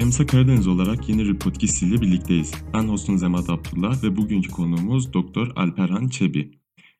Emsa 0.00 0.26
Karadeniz 0.26 0.66
olarak 0.66 1.08
yeni 1.08 1.24
bir 1.24 1.38
podcast 1.38 1.82
ile 1.82 2.00
birlikteyiz. 2.00 2.52
Ben 2.74 2.82
hostunuz 2.82 3.22
Emad 3.22 3.48
Abdullah 3.48 4.02
ve 4.02 4.16
bugünkü 4.16 4.50
konuğumuz 4.50 5.12
Doktor 5.12 5.52
Alperhan 5.56 6.08
Çebi. 6.08 6.50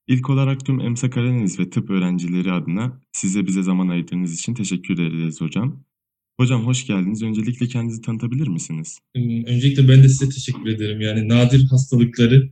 İlk 0.08 0.30
olarak 0.30 0.66
tüm 0.66 0.80
Emsa 0.80 1.10
Karadeniz 1.10 1.58
ve 1.58 1.70
tıp 1.70 1.90
öğrencileri 1.90 2.52
adına 2.52 3.00
size 3.12 3.46
bize 3.46 3.62
zaman 3.62 3.88
ayırdığınız 3.88 4.34
için 4.34 4.54
teşekkür 4.54 4.94
ederiz 4.94 5.40
hocam. 5.40 5.84
Hocam 6.40 6.66
hoş 6.66 6.86
geldiniz. 6.86 7.22
Öncelikle 7.22 7.68
kendinizi 7.68 8.02
tanıtabilir 8.02 8.48
misiniz? 8.48 8.98
Hmm, 9.16 9.44
öncelikle 9.44 9.88
ben 9.88 10.02
de 10.02 10.08
size 10.08 10.28
teşekkür 10.28 10.66
ederim. 10.66 11.00
Yani 11.00 11.28
nadir 11.28 11.64
hastalıkları 11.64 12.50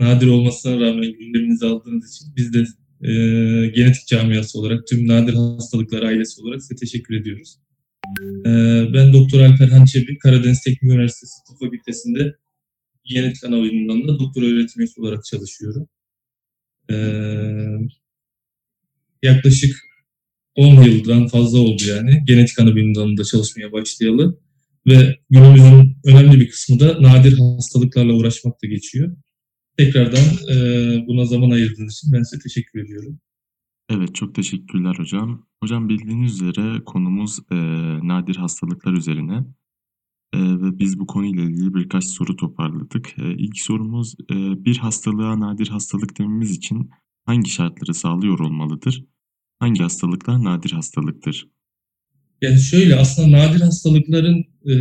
nadir 0.00 0.26
olmasına 0.26 0.80
rağmen 0.80 1.12
gündeminize 1.18 1.66
aldığınız 1.66 2.16
için 2.16 2.28
biz 2.36 2.54
de 2.54 2.66
e, 3.02 3.12
genetik 3.66 4.06
camiası 4.06 4.58
olarak 4.58 4.86
tüm 4.86 5.08
nadir 5.08 5.34
hastalıklar 5.34 6.02
ailesi 6.02 6.42
olarak 6.42 6.62
size 6.62 6.74
teşekkür 6.74 7.14
ediyoruz. 7.14 7.56
E, 8.46 8.50
ben 8.94 9.12
Doktor 9.12 9.40
Alper 9.40 9.86
Çebi, 9.86 10.18
Karadeniz 10.18 10.62
Teknik 10.62 10.82
Üniversitesi 10.82 11.32
Tıp 11.48 11.58
Fakültesi'nde 11.58 12.34
genetik 13.04 13.44
ana 13.44 13.62
bilim 13.62 13.88
doktor 14.18 14.42
öğretim 14.42 14.80
üyesi 14.80 15.00
olarak 15.00 15.24
çalışıyorum. 15.24 15.88
E, 16.90 16.96
yaklaşık 19.22 19.76
10 20.56 20.82
yıldan 20.82 21.26
fazla 21.26 21.58
oldu 21.58 21.82
yani 21.88 22.22
genetik 22.26 22.58
ana 22.58 22.76
bilim 22.76 22.94
dalında 22.94 23.24
çalışmaya 23.24 23.72
başlayalı 23.72 24.38
ve 24.86 25.18
günümüzün 25.30 25.96
önemli 26.04 26.40
bir 26.40 26.50
kısmı 26.50 26.80
da 26.80 27.02
nadir 27.02 27.38
hastalıklarla 27.38 28.12
uğraşmakta 28.12 28.66
geçiyor. 28.66 29.16
Tekrardan 29.76 30.24
e, 30.50 30.56
buna 31.06 31.24
zaman 31.24 31.50
ayırdığınız 31.50 31.94
için 31.94 32.12
ben 32.12 32.22
size 32.22 32.42
teşekkür 32.42 32.84
ediyorum. 32.84 33.20
Evet, 33.92 34.14
çok 34.14 34.34
teşekkürler 34.34 34.94
hocam. 34.98 35.46
Hocam 35.62 35.88
bildiğiniz 35.88 36.42
üzere 36.42 36.84
konumuz 36.84 37.38
e, 37.52 37.56
nadir 38.08 38.36
hastalıklar 38.36 38.92
üzerine 38.92 39.44
e, 40.32 40.38
ve 40.38 40.78
biz 40.78 40.98
bu 40.98 41.06
konuyla 41.06 41.42
ilgili 41.42 41.74
birkaç 41.74 42.04
soru 42.04 42.36
toparladık. 42.36 43.18
E, 43.18 43.32
ilk 43.32 43.58
sorumuz 43.58 44.14
e, 44.30 44.34
bir 44.64 44.76
hastalığa 44.76 45.40
nadir 45.40 45.68
hastalık 45.68 46.18
dememiz 46.18 46.50
için 46.50 46.90
hangi 47.26 47.50
şartları 47.50 47.94
sağlıyor 47.94 48.38
olmalıdır? 48.38 49.04
Hangi 49.58 49.82
hastalıklar 49.82 50.44
nadir 50.44 50.70
hastalıktır? 50.70 51.48
Yani 52.42 52.60
şöyle 52.60 52.96
aslında 52.96 53.38
nadir 53.38 53.60
hastalıkların 53.60 54.44
e, 54.70 54.74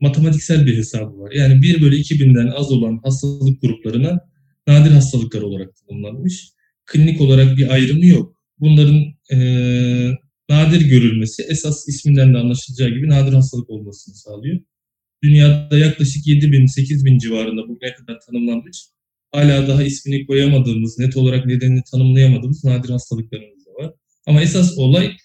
matematiksel 0.00 0.66
bir 0.66 0.76
hesabı 0.76 1.18
var. 1.18 1.32
Yani 1.32 1.62
1 1.62 1.82
bölü 1.82 1.96
2000'den 1.96 2.46
az 2.46 2.72
olan 2.72 3.00
hastalık 3.04 3.62
gruplarına 3.62 4.20
nadir 4.66 4.90
hastalıklar 4.90 5.42
olarak 5.42 5.70
tanımlanmış. 5.76 6.59
Klinik 6.90 7.20
olarak 7.20 7.56
bir 7.56 7.72
ayrımı 7.72 8.06
yok. 8.06 8.36
Bunların 8.58 9.04
e, 9.32 9.36
nadir 10.50 10.80
görülmesi 10.80 11.42
esas 11.42 11.88
isminden 11.88 12.34
de 12.34 12.38
anlaşılacağı 12.38 12.88
gibi 12.88 13.08
nadir 13.08 13.32
hastalık 13.32 13.70
olmasını 13.70 14.14
sağlıyor. 14.14 14.60
Dünyada 15.22 15.78
yaklaşık 15.78 16.26
7 16.26 16.52
bin, 16.52 16.66
8 16.66 17.04
bin 17.04 17.18
civarında 17.18 17.68
bugüne 17.68 17.94
kadar 17.94 18.20
tanımlanmış. 18.26 18.86
Hala 19.32 19.68
daha 19.68 19.82
ismini 19.82 20.26
koyamadığımız, 20.26 20.98
net 20.98 21.16
olarak 21.16 21.46
nedenini 21.46 21.82
tanımlayamadığımız 21.92 22.64
nadir 22.64 22.90
hastalıklarımız 22.90 23.66
da 23.66 23.84
var. 23.84 23.92
Ama 24.26 24.42
esas 24.42 24.78
olay 24.78 25.16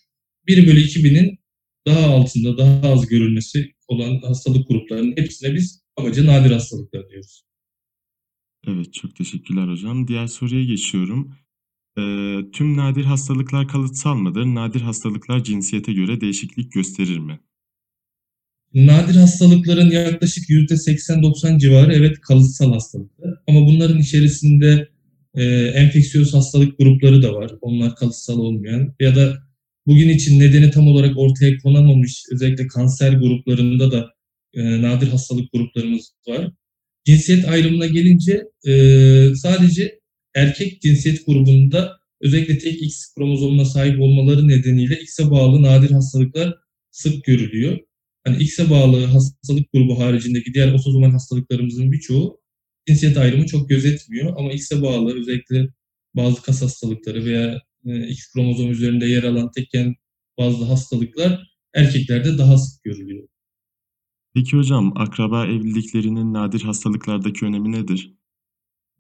1 0.48 0.68
bölü 0.68 0.80
2000'in 0.80 1.40
daha 1.88 2.08
altında, 2.08 2.58
daha 2.58 2.92
az 2.94 3.08
görülmesi 3.08 3.72
olan 3.88 4.22
hastalık 4.22 4.68
gruplarının 4.68 5.18
hepsine 5.18 5.54
biz 5.54 5.84
amacı 5.98 6.26
nadir 6.26 6.52
hastalıklar 6.52 7.10
diyoruz. 7.10 7.44
Evet, 8.68 8.94
çok 8.94 9.16
teşekkürler 9.16 9.68
hocam. 9.68 10.08
Diğer 10.08 10.28
soruya 10.28 10.64
geçiyorum. 10.64 11.36
Ee, 11.98 12.38
tüm 12.54 12.78
nadir 12.78 13.04
hastalıklar 13.04 13.68
kalıtsal 13.68 14.16
mıdır? 14.16 14.46
Nadir 14.46 14.82
hastalıklar 14.82 15.44
cinsiyete 15.44 15.94
göre 15.94 16.22
değişiklik 16.22 16.72
gösterir 16.72 17.20
mi? 17.20 17.40
Nadir 18.74 19.16
hastalıkların 19.16 19.92
yaklaşık 19.92 20.50
%80-90 20.50 21.60
civarı 21.60 21.94
evet 21.94 22.22
kalıtsal 22.22 22.74
hastalıklar. 22.74 23.34
Ama 23.48 23.60
bunların 23.60 24.00
içerisinde 24.00 24.90
e, 25.36 25.44
enfeksiyöz 25.54 26.34
hastalık 26.34 26.78
grupları 26.78 27.24
da 27.24 27.34
var. 27.34 27.52
Onlar 27.62 27.96
kalıtsal 27.96 28.40
olmayan 28.40 28.96
ya 29.00 29.16
da 29.16 29.38
bugün 29.88 30.10
için 30.10 30.40
nedeni 30.40 30.72
tam 30.72 30.88
olarak 30.88 31.18
ortaya 31.18 31.58
konamamış 31.58 32.24
özellikle 32.32 32.68
kanser 32.68 33.14
gruplarında 33.14 33.92
da 33.92 34.14
e, 34.54 34.82
nadir 34.82 35.08
hastalık 35.08 35.52
gruplarımız 35.54 36.12
var. 36.28 36.52
Cinsiyet 37.06 37.50
ayrımına 37.50 37.86
gelince 37.86 38.44
e, 38.68 38.72
sadece 39.36 40.00
erkek 40.36 40.82
cinsiyet 40.82 41.26
grubunda 41.26 42.00
özellikle 42.22 42.58
tek 42.58 42.84
X 42.84 43.14
kromozomuna 43.16 43.66
sahip 43.66 44.02
olmaları 44.02 44.48
nedeniyle 44.48 45.02
X'e 45.02 45.32
bağlı 45.32 45.64
nadir 45.64 45.92
hastalıklar 45.92 46.56
sık 46.92 47.24
görülüyor. 47.24 47.80
Hani 48.24 48.44
X'e 48.44 48.70
bağlı 48.70 49.06
hastalık 49.06 49.74
grubu 49.74 50.00
haricindeki 50.00 50.54
diğer 50.54 50.74
otozomal 50.74 51.12
hastalıklarımızın 51.12 51.92
birçoğu 51.92 52.42
cinsiyet 52.88 53.18
ayrımı 53.18 53.46
çok 53.46 53.70
gözetmiyor 53.70 54.34
ama 54.38 54.52
X'e 54.52 54.82
bağlı 54.82 55.20
özellikle 55.20 55.68
bazı 56.16 56.42
kas 56.42 56.62
hastalıkları 56.62 57.26
veya 57.26 57.62
e, 57.86 58.08
X 58.08 58.34
kromozom 58.34 58.72
üzerinde 58.72 59.06
yer 59.06 59.24
alan 59.24 59.52
tekken 59.52 59.96
bazı 60.38 60.66
hastalıklar 60.66 61.56
erkeklerde 61.74 62.38
daha 62.38 62.58
sık 62.58 62.84
görülüyor. 62.84 63.28
Peki 64.34 64.58
hocam 64.58 64.94
akraba 64.98 65.46
evliliklerinin 65.46 66.34
nadir 66.34 66.62
hastalıklardaki 66.62 67.46
önemi 67.46 67.72
nedir? 67.72 68.15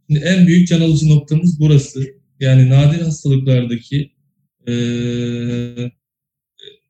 Şimdi 0.07 0.25
en 0.25 0.47
büyük 0.47 0.67
can 0.67 0.81
alıcı 0.81 1.09
noktamız 1.09 1.59
burası. 1.59 2.05
Yani 2.39 2.69
nadir 2.69 3.01
hastalıklardaki 3.01 4.11
e, 4.67 4.73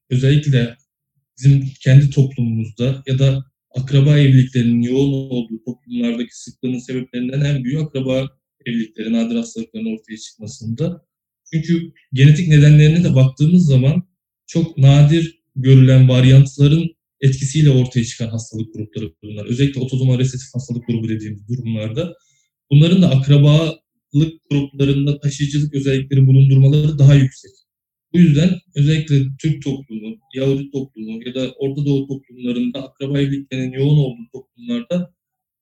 özellikle 0.10 0.78
bizim 1.38 1.70
kendi 1.82 2.10
toplumumuzda 2.10 3.04
ya 3.08 3.20
da 3.20 3.46
akraba 3.76 4.18
evliliklerinin 4.18 4.82
yoğun 4.82 5.30
olduğu 5.30 5.64
toplumlardaki 5.66 6.40
sıklığının 6.40 6.80
sebeplerinden 6.80 7.42
en 7.42 7.64
büyüğü 7.64 7.80
akraba 7.80 8.30
evlilikleri, 8.66 9.14
nadir 9.14 9.36
hastalıkların 9.36 9.98
ortaya 9.98 10.18
çıkmasında. 10.18 11.06
Çünkü 11.54 11.92
genetik 12.14 12.48
nedenlerine 12.48 13.04
de 13.04 13.16
baktığımız 13.16 13.66
zaman 13.66 14.04
çok 14.48 14.78
nadir 14.78 15.40
görülen 15.56 16.10
varyantların 16.10 16.96
etkisiyle 17.22 17.70
ortaya 17.70 18.06
çıkan 18.06 18.28
hastalık 18.28 18.74
grupları 18.74 19.14
bunlar. 19.24 19.46
Özellikle 19.46 19.82
otozomal 19.82 20.20
resesif 20.20 20.56
hastalık 20.56 20.88
grubu 20.88 21.10
dediğimiz 21.10 21.48
durumlarda 21.48 22.14
bunların 22.72 23.02
da 23.02 23.10
akrabalık 23.10 24.50
gruplarında 24.52 25.20
taşıyıcılık 25.20 25.74
özellikleri 25.74 26.28
bulundurmaları 26.28 27.00
daha 27.00 27.16
yüksek. 27.16 27.52
Bu 28.14 28.20
yüzden 28.20 28.60
özellikle 28.76 29.16
Türk 29.42 29.64
toplumu, 29.64 30.16
Yahudi 30.34 30.72
toplumu 30.72 31.20
ya 31.26 31.36
da 31.36 31.52
Orta 31.52 31.86
Doğu 31.86 32.08
toplumlarında 32.08 32.84
akraba 32.84 33.20
evliliklerinin 33.20 33.72
yoğun 33.72 33.98
olduğu 33.98 34.30
toplumlarda 34.34 35.14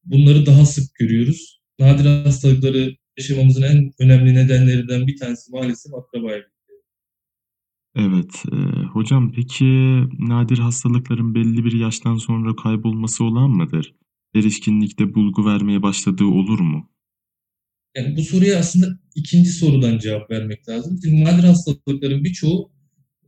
bunları 0.05 0.45
daha 0.45 0.65
sık 0.65 0.95
görüyoruz. 0.95 1.61
Nadir 1.79 2.05
hastalıkları 2.05 2.95
yaşamamızın 3.17 3.61
en 3.61 3.91
önemli 3.99 4.35
nedenlerinden 4.35 5.07
bir 5.07 5.17
tanesi 5.17 5.51
maalesef 5.51 5.93
akraba 5.93 6.31
evlilikleri. 6.31 6.53
Evet, 7.95 8.43
e, 8.51 8.55
hocam 8.85 9.31
peki 9.31 9.65
nadir 10.19 10.57
hastalıkların 10.57 11.35
belli 11.35 11.65
bir 11.65 11.73
yaştan 11.73 12.17
sonra 12.17 12.55
kaybolması 12.55 13.23
olan 13.23 13.49
mıdır? 13.49 13.95
Erişkinlikte 14.35 15.15
bulgu 15.15 15.45
vermeye 15.45 15.83
başladığı 15.83 16.25
olur 16.25 16.59
mu? 16.59 16.89
Yani 17.95 18.17
bu 18.17 18.23
soruya 18.23 18.59
aslında 18.59 18.99
ikinci 19.15 19.49
sorudan 19.49 19.99
cevap 19.99 20.31
vermek 20.31 20.69
lazım. 20.69 20.99
Çünkü 21.03 21.23
nadir 21.23 21.43
hastalıkların 21.43 22.23
birçoğu 22.23 22.71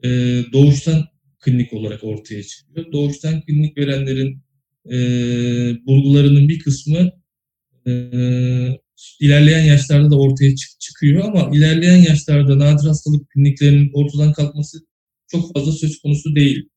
e, 0.03 0.09
doğuştan 0.53 1.05
klinik 1.39 1.73
olarak 1.73 2.03
ortaya 2.03 2.43
çıkıyor. 2.43 2.91
Doğuştan 2.91 3.41
klinik 3.41 3.77
verenlerin 3.77 4.41
e, 4.91 4.97
bulgularının 5.85 6.49
bir 6.49 6.59
kısmı 6.59 7.11
e, 7.87 7.91
ilerleyen 9.19 9.65
yaşlarda 9.65 10.11
da 10.11 10.19
ortaya 10.19 10.55
çık 10.55 10.79
çıkıyor 10.79 11.25
ama 11.25 11.55
ilerleyen 11.55 11.97
yaşlarda 11.97 12.59
nadir 12.59 12.87
hastalık 12.87 13.29
kliniklerinin 13.29 13.91
ortadan 13.93 14.33
kalkması 14.33 14.77
çok 15.27 15.53
fazla 15.53 15.71
söz 15.71 15.99
konusu 16.01 16.35
değil. 16.35 16.69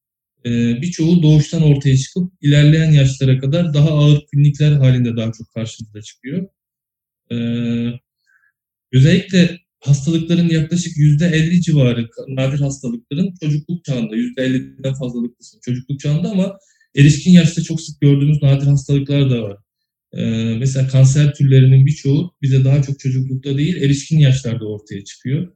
E, 0.46 0.50
birçoğu 0.82 1.22
doğuştan 1.22 1.62
ortaya 1.62 1.96
çıkıp 1.96 2.32
ilerleyen 2.40 2.92
yaşlara 2.92 3.38
kadar 3.38 3.74
daha 3.74 3.90
ağır 3.90 4.26
klinikler 4.26 4.72
halinde 4.72 5.16
daha 5.16 5.32
çok 5.32 5.54
karşımıza 5.54 6.02
çıkıyor. 6.02 6.48
Ee, 7.32 7.90
özellikle 8.92 9.58
hastalıkların 9.80 10.48
yaklaşık 10.48 10.96
yüzde 10.96 11.26
50 11.26 11.62
civarı 11.62 12.08
nadir 12.28 12.60
hastalıkların 12.60 13.34
çocukluk 13.42 13.84
çağında, 13.84 14.16
yüzde 14.16 14.42
50'den 14.46 14.94
fazlalık 14.94 15.38
kısmı 15.38 15.60
çocukluk 15.64 16.00
çağında 16.00 16.30
ama 16.30 16.58
erişkin 16.96 17.32
yaşta 17.32 17.62
çok 17.62 17.80
sık 17.80 18.00
gördüğümüz 18.00 18.42
nadir 18.42 18.66
hastalıklar 18.66 19.30
da 19.30 19.42
var. 19.42 19.56
Ee, 20.12 20.56
mesela 20.58 20.88
kanser 20.88 21.34
türlerinin 21.34 21.86
birçoğu 21.86 22.34
bize 22.42 22.64
daha 22.64 22.82
çok 22.82 23.00
çocuklukta 23.00 23.58
değil 23.58 23.76
erişkin 23.76 24.18
yaşlarda 24.18 24.64
ortaya 24.64 25.04
çıkıyor. 25.04 25.52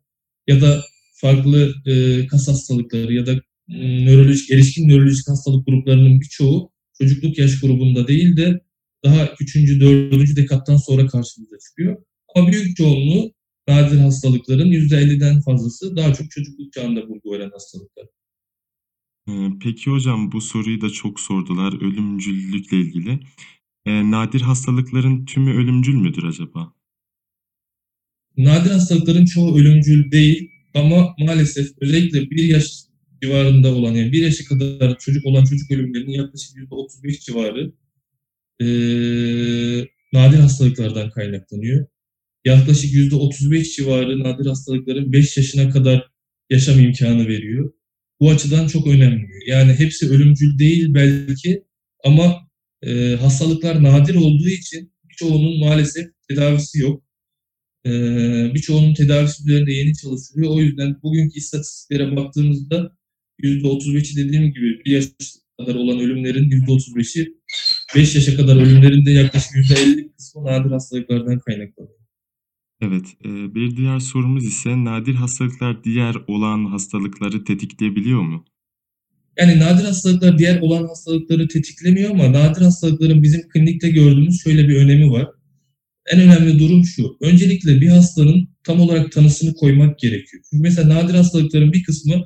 Ya 0.46 0.60
da 0.60 0.84
farklı 1.14 1.74
e, 1.86 2.26
kas 2.26 2.48
hastalıkları 2.48 3.14
ya 3.14 3.26
da 3.26 3.32
e, 3.69 4.06
nörolojik, 4.06 4.50
erişkin 4.50 4.88
nörolojik 4.88 5.28
hastalık 5.28 5.66
gruplarının 5.66 6.20
birçoğu 6.20 6.72
çocukluk 6.98 7.38
yaş 7.38 7.60
grubunda 7.60 8.08
değil 8.08 8.36
de 8.36 8.60
daha 9.04 9.28
üçüncü, 9.40 9.81
dördüncü 9.81 10.37
dekattan 10.37 10.76
sonra 10.76 11.06
karşımıza 11.06 11.56
çıkıyor. 11.69 11.96
Ama 12.37 12.52
büyük 12.52 12.76
çoğunluğu 12.76 13.32
nadir 13.69 13.99
hastalıkların 13.99 14.70
%50'den 14.70 15.40
fazlası 15.40 15.96
daha 15.96 16.14
çok 16.14 16.31
çocukluk 16.31 16.72
çağında 16.72 17.08
bulgu 17.08 17.32
veren 17.32 17.50
hastalıklar. 17.50 18.06
Eee, 19.28 19.50
peki 19.62 19.90
hocam 19.90 20.32
bu 20.32 20.40
soruyu 20.40 20.81
da 20.81 20.90
çok 20.90 21.20
sordular 21.20 21.72
ölümcüllükle 21.82 22.76
ilgili. 22.76 23.20
Eee, 23.87 24.10
nadir 24.10 24.40
hastalıkların 24.40 25.25
tümü 25.25 25.55
ölümcül 25.55 25.94
müdür 25.94 26.22
acaba? 26.25 26.72
Nadir 28.37 28.70
hastalıkların 28.70 29.25
çoğu 29.25 29.58
ölümcül 29.58 30.10
değil 30.12 30.50
ama 30.75 31.14
maalesef 31.19 31.69
özellikle 31.81 32.31
1 32.31 32.44
yaş 32.44 32.72
civarında 33.22 33.75
olan 33.75 33.93
yani 33.94 34.12
1 34.12 34.22
yaşa 34.22 34.44
kadar 34.44 34.98
çocuk 34.98 35.26
olan 35.26 35.44
çocuk 35.44 35.70
ölümlerinin 35.70 36.12
yaklaşık 36.12 36.56
%35 36.56 37.20
civarı 37.20 37.72
eee, 38.60 39.88
nadir 40.12 40.38
hastalıklardan 40.38 41.10
kaynaklanıyor. 41.10 41.87
Yaklaşık 42.46 42.94
%35 42.94 43.76
civarı 43.76 44.20
nadir 44.25 44.46
hastalıkların 44.46 45.12
5 45.12 45.37
yaşına 45.38 45.70
kadar 45.70 46.08
yaşam 46.50 46.81
imkânı 46.81 47.28
veriyor. 47.28 47.72
Bu 48.20 48.31
açıdan 48.31 48.69
çok 48.69 48.87
önemli. 48.88 49.28
Yani 49.49 49.72
hepsi 49.75 50.10
ölümcül 50.10 50.58
değil 50.58 50.94
belki 50.94 51.64
ama, 52.04 52.37
eee, 52.84 53.16
hastalıklar 53.16 53.82
nadir 53.82 54.14
olduğu 54.14 54.49
için 54.49 54.93
birçoğunun 55.10 55.60
maalesef 55.60 56.06
tedavisi 56.31 56.81
yok. 56.81 57.05
Eee, 57.87 58.52
birçoğunun 58.55 58.94
tedavisi 58.94 59.43
üzerinde 59.44 59.72
yeni 59.72 59.94
çalışılıyor. 59.96 60.50
O 60.52 60.60
yüzden 60.62 60.96
bugünkü 61.02 61.38
istatistiklere 61.38 62.16
baktığımızda 62.16 62.96
%35'i 63.43 64.16
dediğim 64.16 64.55
gibi 64.55 64.82
1 64.87 64.90
yaş 64.93 65.05
kadar 65.60 65.75
olan 65.75 66.00
ölümlerin 66.00 66.50
%35'i 66.50 67.34
5 67.94 68.14
yaşa 68.14 68.36
kadar 68.36 68.56
ölümlerin 68.56 69.06
de 69.06 69.10
yaklaşık 69.10 69.54
%50 69.54 70.12
kısmı 70.16 70.44
nadir 70.44 70.70
hastalıklardan 70.70 71.38
kaynaklanıyor. 71.38 71.98
Evet, 72.80 73.04
eee, 73.24 73.54
bir 73.54 73.76
diğer 73.76 73.98
sorumuz 73.98 74.44
ise 74.44 74.84
nadir 74.84 75.14
hastalıklar 75.14 75.84
diğer 75.84 76.16
olağan 76.26 76.64
hastalıkları 76.64 77.44
tetikleyebiliyor 77.44 78.22
mu? 78.22 78.44
Yani 79.38 79.58
nadir 79.60 79.84
hastalıklar 79.84 80.38
diğer 80.38 80.60
olağan 80.60 80.86
hastalıkları 80.86 81.48
tetiklemiyor 81.48 82.10
ama 82.10 82.32
nadir 82.32 82.62
hastalıkların 82.62 83.22
bizim 83.22 83.48
klinikte 83.48 83.90
gördüğümüz 83.90 84.42
şöyle 84.42 84.68
bir 84.68 84.76
önemi 84.76 85.10
var. 85.10 85.28
En 86.12 86.20
önemli 86.20 86.58
durum 86.58 86.84
şu: 86.84 87.16
Öncelikle 87.20 87.80
bir 87.80 87.88
hastanın 87.88 88.48
tam 88.64 88.80
olarak 88.80 89.12
tanısını 89.12 89.54
koymak 89.54 89.98
gerekiyor. 89.98 90.42
Çünkü 90.50 90.62
mesela 90.62 90.94
nadir 90.94 91.14
hastalıkların 91.14 91.72
bir 91.72 91.82
kısmı 91.82 92.24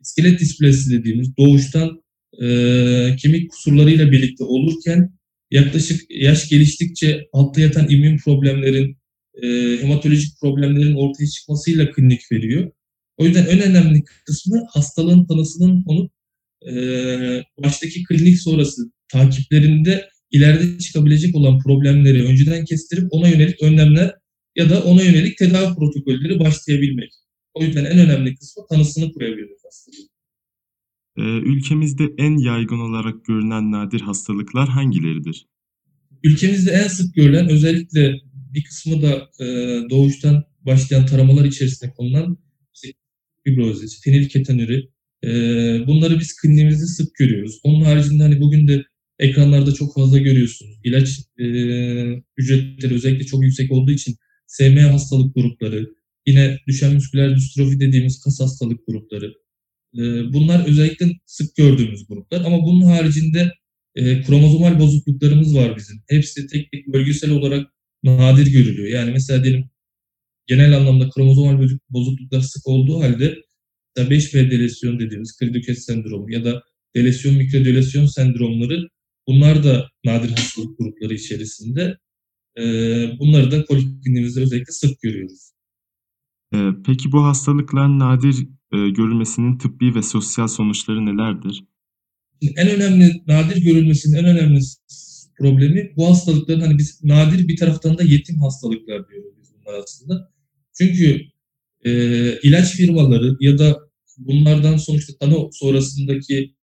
iskelet 0.00 0.40
displazisi 0.40 0.90
dediğimiz 0.98 1.36
doğuştan, 1.36 2.02
eee, 2.40 3.16
kemik 3.22 3.50
kusurlarıyla 3.50 4.12
birlikte 4.12 4.44
olurken 4.44 5.10
yaklaşık 5.50 6.00
yaş 6.10 6.48
geliştikçe 6.48 7.28
altta 7.32 7.60
yatan 7.60 7.90
immün 7.90 8.18
problemlerin, 8.18 8.96
eee, 9.42 9.78
hematolojik 9.82 10.40
problemlerin 10.40 10.94
ortaya 10.94 11.26
çıkmasıyla 11.26 11.90
klinik 11.92 12.32
veriyor. 12.32 12.70
O 13.16 13.24
yüzden 13.24 13.46
en 13.46 13.60
önemli 13.60 14.02
kısmı 14.26 14.64
hastalığın 14.70 15.26
tanısının 15.26 15.82
konup, 15.84 16.12
eee, 16.66 17.44
baştaki 17.64 18.04
klinik 18.04 18.40
sonrası 18.40 18.82
takiplerinde 19.08 20.08
ileride 20.30 20.78
çıkabilecek 20.78 21.36
olan 21.36 21.58
problemleri 21.58 22.24
önceden 22.24 22.64
kestirip 22.64 23.08
ona 23.10 23.28
yönelik 23.28 23.62
önlemler 23.62 24.14
ya 24.56 24.70
da 24.70 24.82
ona 24.84 25.02
yönelik 25.02 25.38
tedavi 25.38 25.74
protokolleri 25.76 26.40
başlayabilmek. 26.40 27.10
O 27.54 27.64
yüzden 27.64 27.84
en 27.84 27.98
önemli 27.98 28.34
kısmı 28.36 28.64
tanısını 28.70 29.12
koyabilmek 29.12 29.58
hastalığın. 29.64 30.08
Eee, 31.18 31.24
ülkemizde 31.24 32.04
en 32.18 32.36
yaygın 32.38 32.78
olarak 32.80 33.24
görülen 33.24 33.72
nadir 33.72 34.00
hastalıklar 34.00 34.68
hangileridir? 34.68 35.46
Ülkemizde 36.24 36.70
en 36.70 36.88
sık 36.88 37.14
görülen 37.14 37.48
özellikle 37.50 38.14
bir 38.54 38.64
kısmı 38.64 39.02
da, 39.02 39.28
eee, 39.40 39.82
doğuştan 39.90 40.44
başlayan 40.66 41.06
taramalar 41.06 41.44
içerisine 41.44 41.90
konulan 41.90 42.38
fibrozis, 43.44 44.02
fenilketonuri, 44.04 44.88
eee, 45.24 45.84
bunları 45.86 46.20
biz 46.20 46.36
kliniğimizde 46.36 46.86
sık 46.86 47.14
görüyoruz. 47.14 47.60
Onun 47.64 47.80
haricinde, 47.84 48.22
hani, 48.22 48.40
bugün 48.40 48.68
de 48.68 48.84
ekranlarda 49.18 49.74
çok 49.74 49.94
fazla 49.94 50.18
görüyorsunuz. 50.18 50.76
İlaç, 50.84 51.20
eee, 51.38 52.22
ücretleri 52.36 52.94
özellikle 52.94 53.26
çok 53.26 53.42
yüksek 53.44 53.72
olduğu 53.72 53.90
için 53.90 54.16
SMA 54.46 54.92
hastalık 54.92 55.34
grupları, 55.34 55.90
yine 56.26 56.58
Duchenne 56.68 56.94
musküler 56.94 57.36
distrofi 57.36 57.80
dediğimiz 57.80 58.20
kas 58.24 58.40
hastalık 58.40 58.86
grupları, 58.86 59.34
eee, 59.94 60.22
bunlar 60.32 60.68
özellikle 60.68 61.06
sık 61.26 61.56
gördüğümüz 61.56 62.06
gruplar 62.08 62.40
ama 62.46 62.64
bunun 62.66 62.82
haricinde, 62.86 63.52
eee, 63.96 64.22
kromozomal 64.22 64.80
bozukluklarımız 64.80 65.56
var 65.56 65.76
bizim. 65.76 66.02
Hepsi 66.08 66.46
tek 66.46 66.72
tek 66.72 66.86
bölgesel 66.88 67.30
olarak 67.30 67.72
nadir 68.04 68.46
görülüyor. 68.52 68.88
Yani 68.88 69.10
mesela 69.10 69.44
diyelim 69.44 69.64
genel 70.46 70.76
anlamda 70.76 71.10
kromozomal 71.10 71.58
bozuk 71.58 71.80
bozukluklar 71.90 72.40
sık 72.40 72.66
olduğu 72.68 73.00
hâlde 73.02 73.36
mesela 73.96 74.10
5p 74.10 74.50
delesyonu 74.50 75.00
dediğimiz 75.00 75.36
Cri-du-Chat 75.40 75.78
sendromu 75.78 76.32
ya 76.32 76.44
da 76.44 76.62
delasyon 76.96 77.34
mikrodelasyon 77.36 78.06
sendromları 78.06 78.88
bunlar 79.28 79.64
da 79.64 79.88
nadir 80.04 80.30
hastalık 80.30 80.78
grupları 80.78 81.14
içerisinde. 81.14 81.98
Eee, 82.58 83.16
bunları 83.20 83.50
da 83.50 83.64
polikliniğimizde 83.64 84.40
özellikle 84.40 84.72
sık 84.72 85.00
görüyoruz. 85.02 85.50
Eee, 86.54 86.72
peki 86.86 87.12
bu 87.12 87.24
hastalıkların 87.24 87.98
nadir, 87.98 88.36
görülmesinin 88.72 89.58
tıbbi 89.58 89.94
ve 89.94 90.02
sosyal 90.02 90.48
sonuçları 90.48 91.06
nelerdir? 91.06 91.64
En 92.56 92.68
önemli, 92.70 93.22
nadir 93.26 93.56
görülmesinin 93.64 94.16
en 94.18 94.24
önemli 94.24 94.60
problemi 95.38 95.92
bu 95.96 96.10
hastalıkların, 96.10 96.60
hani, 96.60 96.78
biz 96.78 97.04
nadir 97.04 97.48
bir 97.48 97.56
taraftan 97.56 97.98
da 97.98 98.02
yetim 98.02 98.40
hastalıklar 98.40 99.08
diyoruz 99.10 99.34
biz 99.42 99.52
bunlara 99.54 99.82
aslında. 99.84 100.30
Çünkü, 100.78 101.22
eee, 101.84 102.40
ilaç 102.42 102.72
firmaları 102.76 103.36
ya 103.40 103.58
da 103.58 103.78
bunlardan 104.18 104.76
sonuçta 104.76 105.12
tanı 105.20 105.48
sonrasındaki 105.52 106.54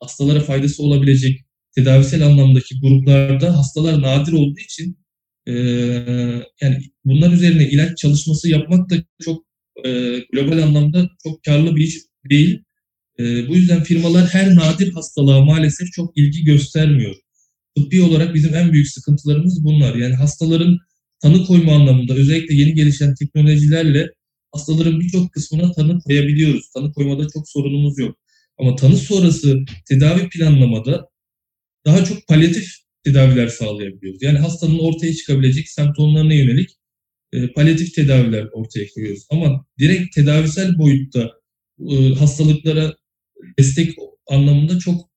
hastalara 0.00 0.40
faydası 0.40 0.82
olabilecek 0.82 1.40
tedavisel 1.76 2.26
anlamdaki 2.26 2.80
gruplarda 2.80 3.58
hastalar 3.58 4.02
nadir 4.02 4.32
olduğu 4.32 4.60
için, 4.60 4.98
eee, 5.46 6.44
yani, 6.62 6.78
bunlar 7.04 7.32
üzerine 7.32 7.70
ilaç 7.70 7.98
çalışması 7.98 8.48
yapmak 8.50 8.90
da 8.90 8.96
çok, 9.22 9.46
eee, 9.84 10.26
global 10.32 10.58
anlamda 10.62 11.10
çok 11.22 11.42
kârlı 11.44 11.76
bir 11.76 11.84
iş 11.84 11.96
değil. 12.30 12.62
Eee, 13.18 13.46
bu 13.48 13.56
yüzden 13.56 13.82
firmalar 13.82 14.26
her 14.28 14.54
nadir 14.56 14.92
hastalığa 14.92 15.44
maalesef 15.44 15.92
çok 15.92 16.18
ilgi 16.18 16.44
göstermiyor. 16.44 17.14
Tıbbi 17.76 18.02
olarak 18.02 18.34
bizim 18.34 18.54
en 18.54 18.72
büyük 18.72 18.88
sıkıntılarımız 18.88 19.64
bunlar. 19.64 19.94
Yani 19.96 20.14
hastaların 20.14 20.78
tanı 21.22 21.44
koyma 21.46 21.74
anlamında 21.76 22.14
özellikle 22.14 22.54
yeni 22.54 22.74
gelişen 22.74 23.14
teknolojilerle 23.14 24.10
hastaların 24.52 25.00
birçok 25.00 25.32
kısmına 25.32 25.72
tanı 25.72 26.00
koyabiliyoruz. 26.00 26.70
Tanı 26.74 26.92
koymada 26.92 27.26
çok 27.34 27.48
sorunumuz 27.48 27.98
yok. 27.98 28.18
Ama 28.58 28.76
tanı 28.76 28.96
sonrası 28.96 29.58
tedavi 29.88 30.28
planlamada 30.28 31.06
daha 31.86 32.04
çok 32.04 32.28
palyatif 32.28 32.72
tedaviler 33.04 33.48
sağlayabiliyoruz. 33.48 34.22
Yani 34.22 34.38
hastanın 34.38 34.78
ortaya 34.78 35.14
çıkabilecek 35.14 35.68
semptomlarına 35.68 36.34
yönelik, 36.34 36.70
eee, 37.36 37.52
palyatif 37.52 37.94
tedaviler 37.96 38.48
ortaya 38.52 38.88
koyuyoruz. 38.94 39.26
Ama 39.30 39.66
direkt 39.80 40.14
tedavisel 40.16 40.78
boyutta, 40.78 41.32
ııı, 41.80 42.14
hastalıklara 42.14 42.96
destek 43.58 43.96
anlamında 44.30 44.78
çok 44.78 45.10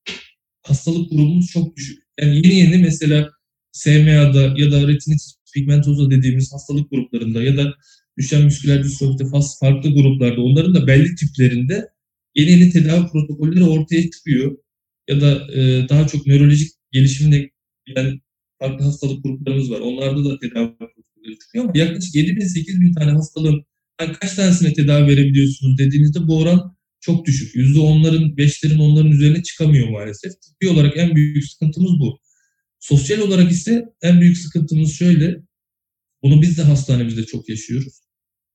hastalık 0.62 1.10
grubumuz 1.10 1.46
çok 1.48 1.76
düşük. 1.76 2.02
Yani 2.20 2.36
yeni 2.36 2.54
yeni 2.58 2.78
mesela 2.78 3.30
SMA'da 3.72 4.54
ya 4.58 4.72
da 4.72 4.88
retinitis 4.88 5.34
pigmentosa 5.54 6.10
dediğimiz 6.10 6.52
hastalık 6.52 6.90
gruplarında 6.90 7.42
ya 7.42 7.56
da 7.56 7.74
Duchenne 8.18 8.44
musküler 8.44 8.84
distrofide 8.84 9.24
farklı 9.60 9.90
gruplarda 9.94 10.40
onların 10.42 10.74
da 10.74 10.86
belli 10.86 11.14
tiplerinde 11.14 11.88
yeni 12.34 12.50
yeni 12.50 12.70
tedavi 12.70 13.08
protokolleri 13.12 13.64
ortaya 13.64 14.10
çıkıyor. 14.10 14.58
Ya 15.08 15.20
da, 15.20 15.46
eee, 15.54 15.88
daha 15.88 16.06
çok 16.06 16.26
nörolojik 16.26 16.70
gelişimle 16.92 17.50
gelen 17.86 18.20
farklı 18.58 18.84
hastalık 18.84 19.24
gruplarımız 19.24 19.70
var. 19.70 19.80
Onlarda 19.80 20.24
da 20.24 20.38
tedavi 20.38 20.76
çıkıyor 21.40 21.64
ama 21.64 21.72
yaklaşık 21.76 22.14
7.000-8.000 22.14 22.94
tane 22.94 23.10
hastalığın, 23.10 23.64
hani, 23.98 24.12
kaç 24.12 24.34
tanesine 24.34 24.72
tedavi 24.72 25.06
verebiliyorsunuz 25.10 25.78
dediğinizde 25.78 26.26
bu 26.26 26.38
oran 26.38 26.76
çok 27.00 27.26
düşük. 27.26 27.54
%10'ların, 27.56 28.36
5'lerin, 28.36 28.78
10'ların 28.78 29.10
üzerine 29.12 29.42
çıkamıyor 29.42 29.88
maalesef. 29.88 30.32
Tıbbi 30.42 30.68
olarak 30.68 30.96
en 30.96 31.14
büyük 31.16 31.44
sıkıntımız 31.50 31.92
bu. 32.00 32.18
Sosyal 32.80 33.18
olarak 33.20 33.52
ise 33.52 33.84
en 34.02 34.20
büyük 34.20 34.38
sıkıntımız 34.38 34.92
şöyle, 34.92 35.36
bunu 36.22 36.42
biz 36.42 36.58
de 36.58 36.62
hastanemizde 36.62 37.26
çok 37.26 37.48
yaşıyoruz. 37.48 37.94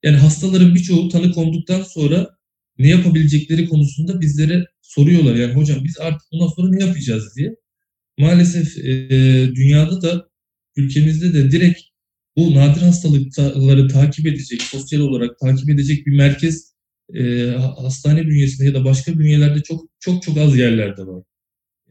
Yani 0.04 0.18
hastaların 0.18 0.76
birçoğu 0.76 1.10
tanı 1.10 1.32
konduktan 1.32 1.84
sonra 1.84 2.38
ne 2.80 2.88
yapabilecekleri 2.90 3.70
konusunda 3.70 4.22
bizlere 4.22 4.66
soruyorlar. 4.82 5.36
Yani 5.36 5.54
"Hocam 5.54 5.84
biz 5.84 5.98
artık 6.00 6.22
bundan 6.32 6.48
sonra 6.48 6.70
ne 6.70 6.84
yapacağız?" 6.86 7.36
diye. 7.38 7.56
Maalesef, 8.20 8.78
eee, 8.78 9.56
dünyada 9.56 10.02
da 10.02 10.30
ülkemizde 10.78 11.34
de 11.34 11.52
direkt 11.52 11.82
bu 12.38 12.56
nadir 12.56 12.82
hastalıkları 12.82 13.88
takip 13.88 14.28
edecek, 14.28 14.62
sosyal 14.62 15.00
olarak 15.02 15.40
takip 15.40 15.70
edecek 15.70 16.08
bir 16.08 16.12
merkez, 16.16 16.74
ha 17.58 17.76
hastane 17.84 18.28
bünyesinde 18.28 18.68
ya 18.68 18.74
da 18.74 18.86
başka 18.86 19.20
bünyelerde 19.20 19.64
çok 19.64 19.86
çok 20.00 20.24
çok 20.24 20.38
az 20.38 20.58
yerlerde 20.58 21.08
var. 21.08 21.24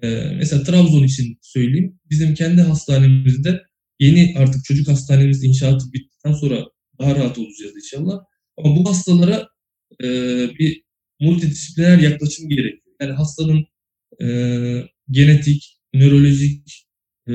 Eee, 0.03 0.35
mesela 0.39 0.63
Trabzon 0.65 1.03
için 1.05 1.39
söyleyeyim. 1.43 2.01
Bizim 2.11 2.35
kendi 2.35 2.63
hastanemizde 2.63 3.63
yeni 4.01 4.35
artık 4.39 4.65
çocuk 4.65 4.89
hastanemiz 4.89 5.45
inşaatı 5.45 5.93
bittikten 5.93 6.33
sonra 6.33 6.65
daha 7.01 7.17
rahat 7.17 7.39
olacağız 7.39 7.73
inşallah. 7.77 8.21
Ama 8.59 8.77
bu 8.77 8.91
hastalara, 8.91 9.49
eee, 10.03 10.51
bir 10.59 10.83
multidisipliner 11.21 11.99
yaklaşım 11.99 12.49
gerekiyor. 12.49 12.97
Yani 13.01 13.13
hastanın 13.13 13.67
e, 14.23 14.27
genetik, 15.11 15.79
nörolojik 15.95 16.87
e, 17.27 17.33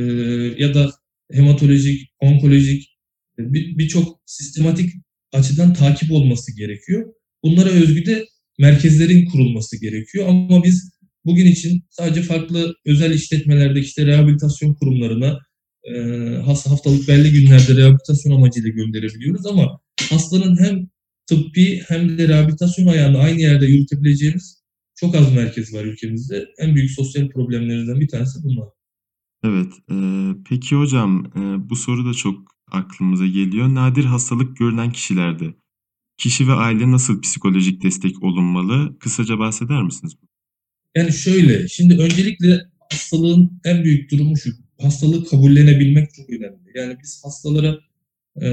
ya 0.57 0.73
da 0.73 0.91
hematolojik, 1.31 2.09
onkolojik 2.19 2.98
birçok 3.39 4.05
bir 4.05 4.21
sistematik 4.25 4.93
açıdan 5.33 5.73
takip 5.73 6.11
olması 6.11 6.55
gerekiyor. 6.55 7.13
Bunlara 7.43 7.69
özgü 7.69 8.05
de 8.05 8.25
merkezlerin 8.59 9.25
kurulması 9.25 9.81
gerekiyor. 9.81 10.27
Ama 10.27 10.63
biz 10.63 10.91
bugün 11.25 11.45
için 11.45 11.83
sadece 11.89 12.21
farklı 12.21 12.75
özel 12.85 13.13
işletmelerde 13.13 13.79
işte 13.79 14.05
rehabilitasyon 14.05 14.73
kurumlarına 14.73 15.39
e, 15.83 15.99
haftalık 16.45 17.07
belli 17.07 17.31
günlerde 17.31 17.75
rehabilitasyon 17.75 18.35
amacıyla 18.35 18.69
gönderebiliyoruz 18.69 19.45
ama 19.45 19.79
hastanın 20.09 20.59
hem 20.63 20.87
tıbbi 21.27 21.81
hem 21.87 22.17
de 22.17 22.27
rehabilitasyon 22.27 22.87
ayağını 22.87 23.17
aynı 23.17 23.39
yerde 23.39 23.65
yürütebileceğimiz 23.65 24.63
çok 24.95 25.15
az 25.15 25.33
merkez 25.33 25.73
var 25.73 25.85
ülkemizde. 25.85 26.45
En 26.57 26.75
büyük 26.75 26.91
sosyal 26.91 27.29
problemlerimizden 27.29 27.99
bir 27.99 28.07
tanesi 28.07 28.39
bunlar. 28.43 28.67
Evet. 29.43 29.73
E, 29.91 29.95
peki 30.49 30.75
hocam 30.75 31.25
e, 31.35 31.69
bu 31.69 31.75
soru 31.75 32.05
da 32.09 32.13
çok 32.13 32.58
aklımıza 32.71 33.27
geliyor. 33.27 33.75
Nadir 33.75 34.05
hastalık 34.05 34.57
görülen 34.57 34.91
kişilerde 34.91 35.53
kişi 36.17 36.47
ve 36.47 36.53
aile 36.53 36.91
nasıl 36.91 37.21
psikolojik 37.21 37.83
destek 37.83 38.23
olunmalı? 38.23 38.99
Kısaca 38.99 39.39
bahseder 39.39 39.83
misiniz? 39.83 40.13
Yani 40.95 41.13
şöyle, 41.13 41.67
şimdi 41.67 41.97
öncelikle 41.97 42.61
hastalığın 42.91 43.61
en 43.65 43.83
büyük 43.83 44.11
durumu 44.11 44.37
şu. 44.37 44.51
Hastalığı 44.81 45.25
kabullenebilmek 45.25 46.13
çok 46.13 46.29
önemli. 46.29 46.71
Yani 46.75 46.97
biz 47.03 47.21
hastalara 47.25 47.79
e, 48.41 48.49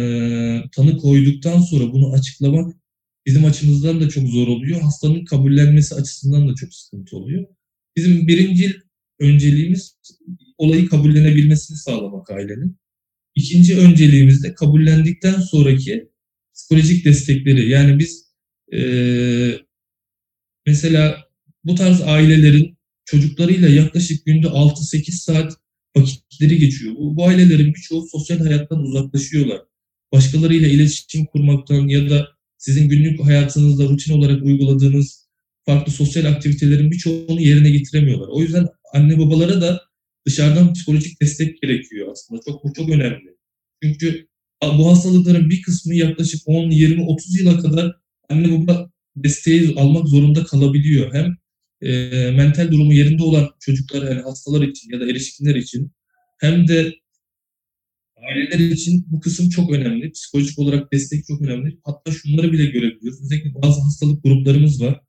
tanı 0.72 0.98
koyduktan 0.98 1.60
sonra 1.60 1.92
bunu 1.92 2.12
açıklamak 2.12 2.76
bizim 3.26 3.44
açımızdan 3.44 4.00
da 4.00 4.08
çok 4.08 4.28
zor 4.28 4.48
oluyor. 4.48 4.80
Hastanın 4.80 5.24
kabullenmesi 5.24 5.94
açısından 5.94 6.48
da 6.48 6.54
çok 6.54 6.74
sıkıntı 6.74 7.16
oluyor. 7.16 7.46
Bizim 7.96 8.28
birinci 8.28 8.76
önceliğimiz 9.20 9.98
olayı 10.58 10.88
kabullenebilmesini 10.88 11.76
sağlamak 11.76 12.30
ailenin. 12.30 12.76
İkinci 13.36 13.78
önceliğimiz 13.78 14.42
de 14.42 14.54
kabullendikten 14.54 15.40
sonraki 15.40 16.08
psikolojik 16.54 17.04
destekleri. 17.04 17.68
Yani 17.68 17.98
biz 17.98 18.32
e, 18.72 18.80
mesela 20.66 21.24
bu 21.64 21.74
tarz 21.74 22.00
ailelerin 22.00 22.78
çocuklarıyla 23.04 23.68
yaklaşık 23.68 24.26
günde 24.26 24.46
6-8 24.46 25.10
saat 25.10 25.52
vakitleri 25.96 26.58
geçiyor. 26.58 26.94
Bu, 26.94 27.16
bu 27.16 27.26
ailelerin 27.26 27.74
birçoğu 27.74 28.08
sosyal 28.08 28.38
hayattan 28.38 28.78
uzaklaşıyorlar. 28.78 29.60
Başkalarıyla 30.12 30.68
iletişim 30.68 31.26
kurmaktan 31.26 31.88
ya 31.88 32.10
da 32.10 32.28
sizin 32.58 32.88
günlük 32.88 33.24
hayatınızda 33.24 33.84
rutin 33.84 34.12
olarak 34.12 34.42
uyguladığınız 34.42 35.26
farklı 35.66 35.92
sosyal 35.92 36.24
aktivitelerin 36.24 36.90
birçoğunu 36.90 37.40
yerine 37.40 37.70
getiremiyorlar. 37.70 38.28
O 38.28 38.42
yüzden 38.42 38.66
anne 38.94 39.18
babalara 39.18 39.60
da 39.60 39.85
dışarıdan 40.26 40.72
psikolojik 40.72 41.20
destek 41.22 41.62
gerekiyor 41.62 42.08
aslında. 42.12 42.40
Çok 42.48 42.64
bu 42.64 42.72
çok 42.72 42.88
önemli. 42.88 43.36
Çünkü 43.82 44.28
bu 44.62 44.90
hastalıkların 44.90 45.50
bir 45.50 45.62
kısmı 45.62 45.94
yaklaşık 45.94 46.42
10, 46.46 46.70
20, 46.70 47.04
30 47.04 47.40
yıla 47.40 47.58
kadar 47.58 47.96
anne 48.28 48.52
baba 48.52 48.90
desteği 49.16 49.74
almak 49.76 50.08
zorunda 50.08 50.44
kalabiliyor. 50.44 51.14
Hem 51.14 51.36
e, 51.82 52.30
mental 52.30 52.72
durumu 52.72 52.92
yerinde 52.94 53.22
olan 53.22 53.50
çocuklar 53.60 54.10
yani 54.10 54.22
hastalar 54.22 54.62
için 54.62 54.92
ya 54.92 55.00
da 55.00 55.10
erişkinler 55.10 55.54
için 55.54 55.92
hem 56.40 56.68
de 56.68 56.94
aileler 58.30 58.58
için 58.58 59.06
bu 59.08 59.20
kısım 59.20 59.50
çok 59.50 59.72
önemli. 59.72 60.12
Psikolojik 60.12 60.58
olarak 60.58 60.92
destek 60.92 61.26
çok 61.26 61.42
önemli. 61.42 61.78
Hatta 61.84 62.12
şunları 62.12 62.52
bile 62.52 62.66
görebiliyoruz. 62.66 63.22
Özellikle 63.22 63.54
bazı 63.54 63.80
hastalık 63.80 64.22
gruplarımız 64.24 64.82
var. 64.82 65.00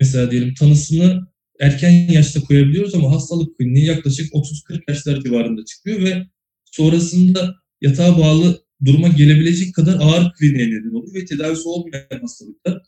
Mesela 0.00 0.30
diyelim 0.30 0.54
tanısını 0.54 1.33
erken 1.60 1.90
yaşta 1.90 2.40
koyabiliyoruz 2.40 2.94
ama 2.94 3.12
hastalık 3.12 3.58
kliniği 3.58 3.86
yaklaşık 3.86 4.32
30-40 4.32 4.82
yaşlar 4.88 5.20
civarında 5.20 5.64
çıkıyor 5.64 6.02
ve 6.02 6.26
sonrasında 6.64 7.54
yatağa 7.80 8.18
bağlı 8.18 8.64
duruma 8.84 9.08
gelebilecek 9.08 9.74
kadar 9.74 9.96
ağır 10.00 10.32
kliniğe 10.32 10.66
neden 10.66 10.94
oluyor 10.94 11.14
ve 11.14 11.24
tedavisi 11.24 11.68
olmayan 11.68 12.20
hastalıklar. 12.20 12.82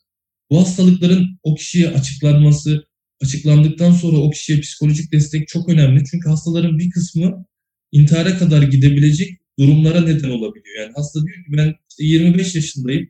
Bu 0.51 0.61
hastalıkların 0.61 1.39
o 1.43 1.55
kişiye 1.55 1.89
açıklanması, 1.89 2.87
açıklandıktan 3.23 3.93
sonra 3.93 4.17
o 4.17 4.31
kişiye 4.31 4.61
psikolojik 4.61 5.13
destek 5.13 5.49
çok 5.49 5.69
önemli. 5.69 6.05
Çünkü 6.11 6.29
hastaların 6.29 6.79
bir 6.79 6.91
kısmı 6.91 7.47
intihara 7.93 8.39
kadar 8.39 8.63
gidebilecek 8.63 9.39
durumlara 9.59 10.01
neden 10.01 10.31
olabiliyor. 10.31 10.81
Yani 10.81 10.93
hasta 10.97 11.23
diyor 11.23 11.37
ki 11.37 11.53
ben 11.57 11.75
işte 11.91 12.05
25 12.05 12.55
yaşındayım. 12.55 13.09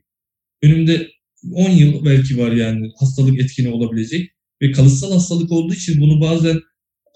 Önümde 0.61 1.07
10 1.51 1.69
yıl 1.69 2.05
belki 2.05 2.37
var 2.37 2.51
yani 2.51 2.91
hastalık 2.99 3.39
etkini 3.39 3.69
olabilecek. 3.69 4.31
Ve 4.61 4.71
kalıtsal 4.71 5.11
hastalık 5.11 5.51
olduğu 5.51 5.73
için 5.73 6.01
bunu 6.01 6.21
bazen 6.21 6.61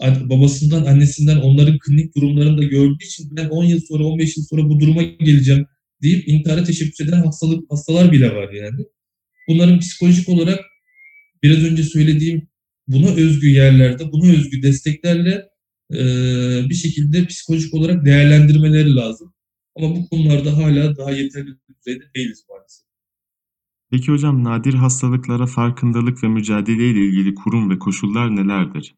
babasından, 0.01 0.85
annesinden 0.85 1.37
onların 1.37 1.79
klinik 1.79 2.15
durumlarını 2.15 2.57
da 2.57 2.63
gördüğü 2.63 3.05
için 3.05 3.35
ben 3.35 3.49
10 3.49 3.63
yıl 3.65 3.81
sonra, 3.81 4.03
15 4.03 4.37
yıl 4.37 4.43
sonra 4.43 4.69
bu 4.69 4.79
duruma 4.79 5.03
geleceğim 5.03 5.65
deyip 6.03 6.27
intihara 6.27 6.63
teşebbüs 6.63 7.01
eden 7.01 7.21
hastalık, 7.23 7.71
hastalar 7.71 8.11
bile 8.11 8.35
var 8.35 8.53
yani. 8.53 8.85
Bunların 9.47 9.79
psikolojik 9.79 10.29
olarak 10.29 10.59
biraz 11.43 11.63
önce 11.63 11.83
söylediğim 11.83 12.47
buna 12.87 13.09
özgü 13.09 13.49
yerlerde, 13.49 14.11
buna 14.11 14.31
özgü 14.31 14.63
desteklerle 14.63 15.49
e, 15.93 15.99
bir 16.69 16.75
şekilde 16.75 17.25
psikolojik 17.25 17.73
olarak 17.73 18.05
değerlendirmeleri 18.05 18.95
lazım. 18.95 19.33
Ama 19.75 19.95
bu 19.95 20.09
konularda 20.09 20.57
hala 20.57 20.97
daha 20.97 21.11
yeterli 21.11 21.51
düzeyde 21.69 22.03
değiliz 22.15 22.45
maalesef. 22.49 22.90
Peki 23.91 24.11
hocam 24.11 24.43
nadir 24.43 24.73
hastalıklara 24.73 25.47
farkındalık 25.47 26.23
ve 26.23 26.27
mücadele 26.27 26.89
ile 26.89 27.05
ilgili 27.05 27.35
kurum 27.35 27.69
ve 27.69 27.79
koşullar 27.79 28.35
nelerdir? 28.35 28.95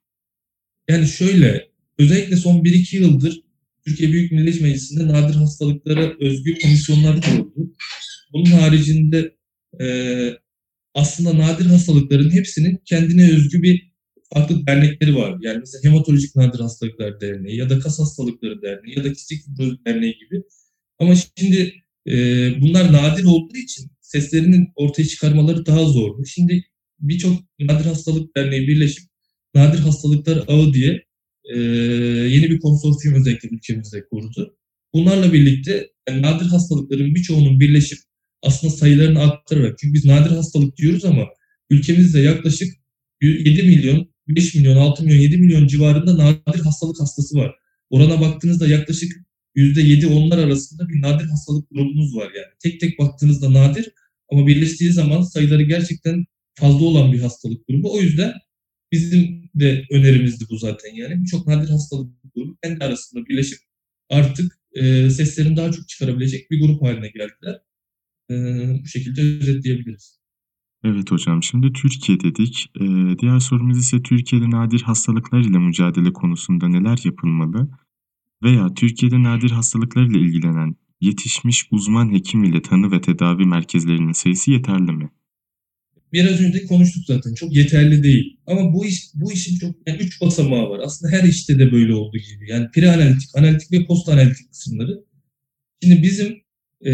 Yani 0.89 1.07
şöyle, 1.07 1.69
özellikle 1.99 2.35
son 2.35 2.63
1-2 2.63 2.95
yıldır 2.95 3.43
Türkiye 3.85 4.11
Büyük 4.11 4.31
Millet 4.31 4.61
Meclisi'nde 4.61 5.07
nadir 5.07 5.35
hastalıklara 5.35 6.13
özgü 6.19 6.59
komisyonlar 6.59 7.21
kuruldu. 7.21 7.73
Bunun 8.33 8.45
haricinde 8.45 9.35
e, 9.81 9.87
aslında 10.93 11.37
nadir 11.37 11.65
hastalıkların 11.65 12.31
hepsinin 12.31 12.81
kendine 12.85 13.31
özgü 13.31 13.63
bir 13.63 13.93
farklı 14.33 14.67
dernekleri 14.67 15.15
var. 15.15 15.37
Yani 15.41 15.59
mesela 15.59 15.83
Hematolojik 15.83 16.35
Nadir 16.35 16.59
Hastalıklar 16.59 17.21
Derneği 17.21 17.57
ya 17.57 17.69
da 17.69 17.79
Kas 17.79 17.99
Hastalıkları 17.99 18.61
Derneği 18.61 18.97
ya 18.97 19.03
da 19.03 19.13
Kistik 19.13 19.45
Fibroz 19.45 19.85
Derneği 19.85 20.17
gibi. 20.17 20.43
Ama 20.99 21.13
şimdi 21.37 21.73
e, 22.07 22.15
bunlar 22.61 22.93
nadir 22.93 23.23
olduğu 23.23 23.57
için 23.57 23.92
seslerinin 24.13 24.71
ortaya 24.75 25.05
çıkarmaları 25.05 25.65
daha 25.65 25.85
zor. 25.85 26.25
Şimdi 26.25 26.63
birçok 26.99 27.33
nadir 27.59 27.85
hastalık 27.85 28.35
derneği 28.37 28.67
birleşip 28.67 29.03
nadir 29.55 29.79
hastalıklar 29.79 30.43
ağı 30.47 30.73
diye 30.73 31.03
e, 31.53 31.59
yeni 32.35 32.49
bir 32.51 32.59
konsorsiyum 32.59 33.17
özellikle 33.19 33.49
ülkemizde 33.49 34.05
kurdu. 34.05 34.57
Bunlarla 34.93 35.33
birlikte 35.33 35.89
yani 36.09 36.21
nadir 36.21 36.45
hastalıkların 36.45 37.15
birçoğunun 37.15 37.59
birleşip 37.59 37.97
aslında 38.41 38.73
sayılarını 38.73 39.19
arttırarak 39.19 39.77
çünkü 39.79 39.93
biz 39.93 40.05
nadir 40.05 40.31
hastalık 40.31 40.77
diyoruz 40.77 41.05
ama 41.05 41.27
ülkemizde 41.69 42.19
yaklaşık 42.19 42.73
7 43.21 43.63
milyon, 43.63 44.09
5 44.27 44.55
milyon, 44.55 44.77
6 44.77 45.03
milyon, 45.03 45.21
7 45.21 45.37
milyon 45.37 45.67
civarında 45.67 46.17
nadir 46.17 46.59
hastalık 46.59 47.01
hastası 47.01 47.37
var. 47.37 47.55
Orana 47.89 48.21
baktığınızda 48.21 48.67
yaklaşık 48.67 49.11
%7 49.55 50.07
onlar 50.07 50.37
arasında 50.37 50.89
bir 50.89 51.01
nadir 51.01 51.25
hastalık 51.25 51.69
grubumuz 51.69 52.15
var 52.15 52.31
yani. 52.35 52.53
Tek 52.63 52.79
tek 52.79 52.99
baktığınızda 52.99 53.53
nadir 53.53 53.89
ama 54.33 54.47
birleştiği 54.47 54.91
zaman 54.91 55.21
sayıları 55.21 55.63
gerçekten 55.63 56.25
fazla 56.55 56.85
olan 56.85 57.13
bir 57.13 57.19
hastalık 57.19 57.67
grubu. 57.67 57.93
O 57.93 58.01
yüzden 58.01 58.33
bizim 58.91 59.49
de 59.55 59.85
önerimizdi 59.91 60.45
bu 60.49 60.57
zaten 60.57 60.95
yani. 60.95 61.21
Birçok 61.21 61.47
nadir 61.47 61.69
hastalık 61.69 62.11
grubu 62.35 62.57
kendi 62.63 62.85
arasında 62.85 63.25
birleşip 63.25 63.59
artık 64.09 64.59
e, 64.73 65.09
seslerini 65.09 65.57
daha 65.57 65.71
çok 65.71 65.87
çıkarabilecek 65.89 66.51
bir 66.51 66.59
grup 66.61 66.81
haline 66.81 67.07
geldiler. 67.07 67.59
E, 68.31 68.35
bu 68.83 68.87
şekilde 68.87 69.21
özetleyebiliriz. 69.21 70.23
Evet 70.85 71.11
hocam, 71.11 71.43
şimdi 71.43 71.73
Türkiye 71.73 72.19
dedik. 72.19 72.71
Ee, 72.81 73.19
diğer 73.21 73.39
sorumuz 73.39 73.77
ise 73.77 74.01
Türkiye'de 74.03 74.49
nadir 74.49 74.81
hastalıklar 74.81 75.39
ile 75.39 75.57
mücadele 75.57 76.13
konusunda 76.13 76.67
neler 76.67 76.99
yapılmalı? 77.03 77.69
Veya 78.43 78.73
Türkiye'de 78.73 79.23
nadir 79.23 79.51
hastalıklar 79.51 80.05
ile 80.05 80.19
ilgilenen 80.19 80.75
yetişmiş 81.05 81.67
uzman 81.71 82.13
hekim 82.13 82.43
ile 82.43 82.61
tanı 82.61 82.91
ve 82.91 83.01
tedavi 83.01 83.45
merkezlerinin 83.45 84.11
sayısı 84.11 84.51
yeterli 84.51 84.91
mi? 84.91 85.09
Biraz 86.13 86.41
önce 86.41 86.65
konuştuk 86.65 87.03
zaten. 87.07 87.33
Çok 87.33 87.55
yeterli 87.55 88.03
değil. 88.03 88.37
Ama 88.47 88.73
bu 88.73 88.85
iş 88.85 89.03
bu 89.13 89.31
işin 89.31 89.59
çok 89.59 89.75
yani 89.87 89.97
üç 89.97 90.21
basamağı 90.21 90.69
var. 90.69 90.79
Aslında 90.83 91.11
her 91.11 91.23
işte 91.23 91.59
de 91.59 91.71
böyle 91.71 91.93
olduğu 91.93 92.17
gibi. 92.17 92.49
Yani 92.49 92.67
preanalitik, 92.75 93.29
analitik 93.35 93.71
ve 93.71 93.85
post 93.85 94.09
analitik 94.09 94.51
kısımları. 94.51 95.03
Şimdi 95.83 96.03
bizim 96.03 96.43
e, 96.85 96.93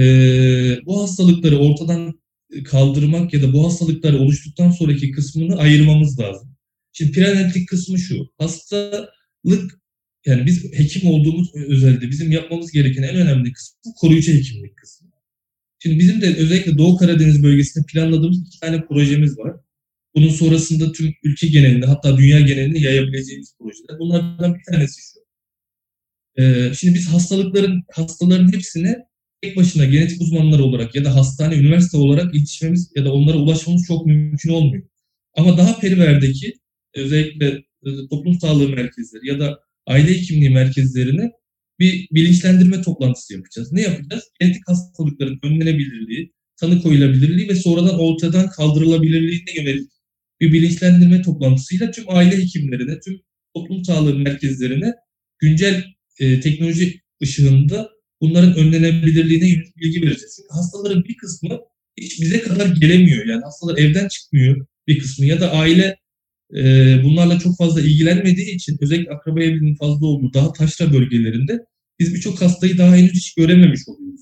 bu 0.86 1.04
hastalıkları 1.04 1.58
ortadan 1.58 2.20
kaldırmak 2.66 3.34
ya 3.34 3.42
da 3.42 3.54
bu 3.54 3.66
hastalıklar 3.66 4.14
oluştuktan 4.14 4.72
sonraki 4.72 5.12
kısmını 5.12 5.56
ayırmamız 5.58 6.20
lazım. 6.20 6.56
Şimdi 6.92 7.12
preanalitik 7.12 7.70
kısmı 7.70 8.00
şu. 8.00 8.28
Hastalık 8.38 9.80
yani 10.26 10.46
biz 10.46 10.74
hekim 10.74 11.10
olduğumuz 11.10 11.56
özelde 11.56 12.10
bizim 12.10 12.32
yapmamız 12.32 12.72
gereken 12.72 13.04
en 13.04 13.16
önemli 13.16 13.52
kısmı 13.52 13.94
koruyucu 13.96 14.34
hekimlik 14.34 14.78
kısmı. 14.78 15.10
Şimdi 15.80 16.00
bizim 16.00 16.22
de 16.22 16.36
özellikle 16.36 16.78
Doğu 16.78 16.98
Karadeniz 16.98 17.44
bölgesinde 17.44 17.86
planladığımız 17.94 18.42
iki 18.48 18.60
tane 18.60 18.86
projemiz 18.86 19.38
var. 19.38 19.56
Bunun 20.16 20.30
sonrasında 20.30 20.92
tüm 20.92 21.14
ülke 21.24 21.48
genelinde 21.48 21.86
hatta 21.86 22.18
dünya 22.18 22.40
genelinde 22.40 22.80
yayabileceğimiz 22.80 23.56
projeler. 23.60 24.00
Bunlardan 24.00 24.56
bir 24.56 24.64
tanesi 24.72 25.02
şu. 25.02 25.20
Ee, 26.42 26.74
şimdi 26.80 26.96
biz 26.96 27.08
hastalıkların 27.08 27.84
hastaların 27.92 28.54
hepsine 28.54 28.98
tek 29.42 29.58
başına 29.58 29.86
genetik 29.86 30.22
uzmanları 30.22 30.64
olarak 30.64 30.96
ya 30.96 31.06
da 31.06 31.16
hastane, 31.16 31.56
üniversite 31.56 31.98
olarak 31.98 32.36
yetişmemiz 32.36 32.92
ya 32.96 33.06
da 33.06 33.14
onlara 33.14 33.38
ulaşmamız 33.38 33.86
çok 33.88 34.06
mümkün 34.06 34.50
olmuyor. 34.50 34.84
Ama 35.38 35.58
daha 35.58 35.80
periverdeki 35.80 36.54
özellikle 36.96 37.48
e, 37.86 37.90
toplum 38.10 38.40
sağlığı 38.40 38.70
merkezleri 38.70 39.28
ya 39.28 39.40
da 39.40 39.60
aile 39.88 40.12
hekimliği 40.12 40.50
merkezlerine 40.50 41.32
bir 41.80 42.08
bilinçlendirme 42.12 42.82
toplantısı 42.82 43.34
yapacağız. 43.34 43.72
Ne 43.72 43.82
yapacağız? 43.82 44.24
Genetik 44.40 44.68
hastalıkların 44.68 45.40
önlenebilirliği, 45.44 46.34
tanı 46.58 46.82
koyulabilirliği 46.82 47.50
ve 47.50 47.56
sonradan 47.56 48.00
ortadan 48.00 48.50
kaldırılabilirliğine 48.50 49.52
yönelik 49.56 49.92
bir 50.40 50.54
bilinçlendirme 50.54 51.22
toplantısıyla 51.22 51.92
tüm 51.92 52.04
aile 52.08 52.38
hekimlerine, 52.38 53.00
tüm 53.00 53.22
toplum 53.56 53.86
sağlığı 53.86 54.16
merkezlerine 54.16 54.94
güncel 55.40 55.84
e, 56.20 56.40
teknoloji 56.40 57.02
ışığında 57.24 57.90
bunların 58.22 58.56
önlenebilirliğine 58.56 59.50
yönelik 59.50 59.78
bilgi 59.78 60.02
vereceğiz. 60.02 60.34
Çünkü 60.36 60.50
hastaların 60.50 61.04
bir 61.04 61.18
kısmı 61.18 61.60
hiç 61.98 62.22
bize 62.22 62.42
kadar 62.42 62.76
gelemiyor. 62.76 63.26
Yani 63.26 63.42
hastalar 63.44 63.78
evden 63.78 64.08
çıkmıyor 64.08 64.66
bir 64.88 65.00
kısmı 65.00 65.26
ya 65.26 65.42
da 65.42 65.52
aile 65.52 65.99
e, 66.58 66.64
bunlarla 67.04 67.40
çok 67.40 67.58
fazla 67.58 67.82
ilgilenmediği 67.82 68.56
için 68.56 68.78
özellikle 68.82 69.12
akraba 69.12 69.44
evliliğinin 69.44 69.76
fazla 69.76 70.08
olduğu 70.08 70.34
daha 70.34 70.54
taşra 70.54 70.94
bölgelerinde 70.94 71.60
biz 72.00 72.16
birçok 72.16 72.42
hastayı 72.42 72.78
daha 72.78 72.96
henüz 72.96 73.14
hiç 73.14 73.34
görememiş 73.34 73.82
oluyoruz. 73.88 74.22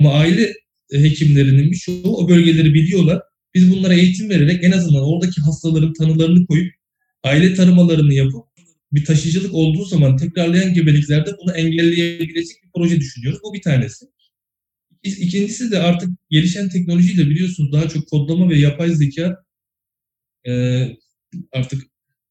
Ama 0.00 0.12
aile 0.12 0.54
hekimlerinin 0.92 1.70
birçoğu 1.70 2.16
o 2.16 2.28
bölgeleri 2.28 2.74
biliyorlar. 2.74 3.22
Biz 3.54 3.72
bunlara 3.72 3.94
eğitim 3.94 4.30
vererek 4.30 4.64
en 4.64 4.72
azından 4.72 5.02
oradaki 5.02 5.40
hastaların 5.40 5.92
tanılarını 5.92 6.46
koyup 6.46 6.72
aile 7.22 7.54
taramalarını 7.54 8.14
yapıp 8.14 8.44
bir 8.92 9.04
taşıyıcılık 9.04 9.54
olduğu 9.54 9.84
zaman 9.84 10.16
tekrarlayan 10.16 10.74
gebeliklerde 10.74 11.30
bunu 11.42 11.52
engelleyebilecek 11.52 12.64
bir 12.64 12.70
proje 12.74 13.00
düşünüyoruz. 13.00 13.40
Bu 13.42 13.54
bir 13.54 13.62
tanesi. 13.62 14.06
İkincisi 15.02 15.70
de 15.70 15.78
artık 15.78 16.10
gelişen 16.30 16.68
teknolojiyle 16.68 17.30
biliyorsunuz 17.30 17.72
daha 17.72 17.88
çok 17.88 18.08
kodlama 18.08 18.50
ve 18.50 18.58
yapay 18.58 18.90
zeka 18.90 19.44
e, 20.46 20.52
artık 21.52 21.82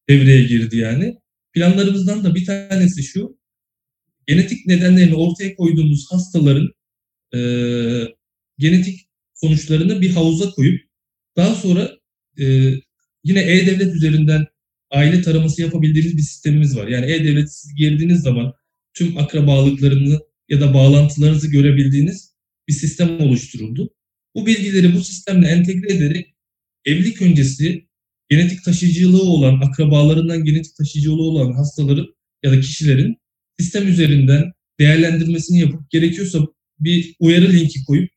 devreye 0.08 0.44
girdi 0.44 0.76
yani. 0.76 1.18
Planlarımızdan 1.52 2.24
da 2.24 2.34
bir 2.34 2.44
tanesi 2.44 3.02
şu, 3.02 3.38
genetik 4.26 4.66
nedenlerini 4.66 5.14
ortaya 5.14 5.56
koyduğumuz 5.56 6.06
hastaların 6.10 6.72
e, 7.34 7.38
genetik 8.58 9.08
sonuçlarını 9.34 10.00
bir 10.00 10.10
havuza 10.10 10.50
koyup 10.50 10.80
daha 11.36 11.54
sonra 11.54 11.92
e, 12.38 12.44
yine 13.24 13.40
e-devlet 13.40 13.94
üzerinden 13.94 14.46
aile 14.90 15.22
taraması 15.22 15.62
yapabildiğimiz 15.62 16.16
bir 16.16 16.22
sistemimiz 16.22 16.76
var. 16.76 16.88
Yani 16.88 17.12
e-devlet 17.12 17.52
siz 17.52 17.74
girdiğiniz 17.74 18.20
zaman 18.20 18.54
tüm 18.94 19.18
akrabalıklarını 19.18 20.20
ya 20.48 20.60
da 20.60 20.74
bağlantılarınızı 20.74 21.50
görebildiğiniz 21.50 22.34
bir 22.68 22.72
sistem 22.72 23.20
oluşturuldu. 23.20 23.94
Bu 24.34 24.46
bilgileri 24.46 24.94
bu 24.94 25.04
sistemle 25.04 25.48
entegre 25.48 25.94
ederek 25.94 26.34
evlilik 26.84 27.22
öncesi 27.22 27.88
genetik 28.28 28.64
taşıyıcılığı 28.64 29.22
olan, 29.22 29.60
akrabalarından 29.60 30.44
genetik 30.44 30.76
taşıyıcılığı 30.76 31.22
olan 31.22 31.52
hastaların 31.52 32.06
ya 32.42 32.52
da 32.52 32.60
kişilerin 32.60 33.16
sistem 33.60 33.88
üzerinden 33.88 34.52
değerlendirmesini 34.80 35.60
yapıp 35.60 35.90
gerekiyorsa 35.90 36.38
bir 36.78 37.14
uyarı 37.20 37.52
linki 37.52 37.84
koyup 37.84 38.10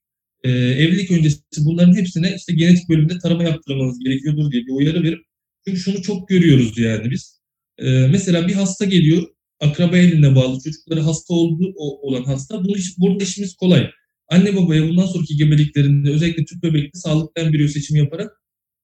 e, 0.44 0.52
evlilik 0.52 1.12
öncesi 1.12 1.42
bunların 1.58 1.96
hepsine 1.96 2.36
işte 2.38 2.54
genetik 2.54 2.90
bölümde 2.90 3.20
tarama 3.20 3.44
yaptırmanız 3.44 4.00
gerekiyordur 4.00 4.52
diye 4.52 4.64
bir 4.66 4.72
uyarı 4.72 5.04
verip 5.04 5.20
çünkü 5.68 5.80
şunu 5.80 6.02
çok 6.02 6.28
görüyoruz 6.28 6.78
yani 6.78 7.12
biz. 7.12 7.42
E, 7.78 8.08
mesela 8.08 8.48
bir 8.48 8.54
hasta 8.54 8.86
geliyor, 8.86 9.24
akraba 9.60 9.98
eline 9.98 10.36
bağlı 10.36 10.60
çocukları 10.64 11.02
hasta 11.02 11.34
olduğu 11.34 11.74
olan 11.78 12.24
hasta. 12.24 12.64
Bu 12.64 12.78
iş, 12.78 12.98
burada 12.98 13.24
işimiz 13.24 13.56
kolay. 13.56 13.90
Anne 14.30 14.56
babaya 14.56 14.90
bundan 14.90 15.06
sonraki 15.06 15.38
gebeliklerinde 15.38 16.10
özellikle 16.10 16.46
tüp 16.46 16.64
bebekli 16.64 17.00
sağlıklı 17.00 17.42
embriyo 17.42 17.68
seçimi 17.68 18.00
yaparak 18.00 18.32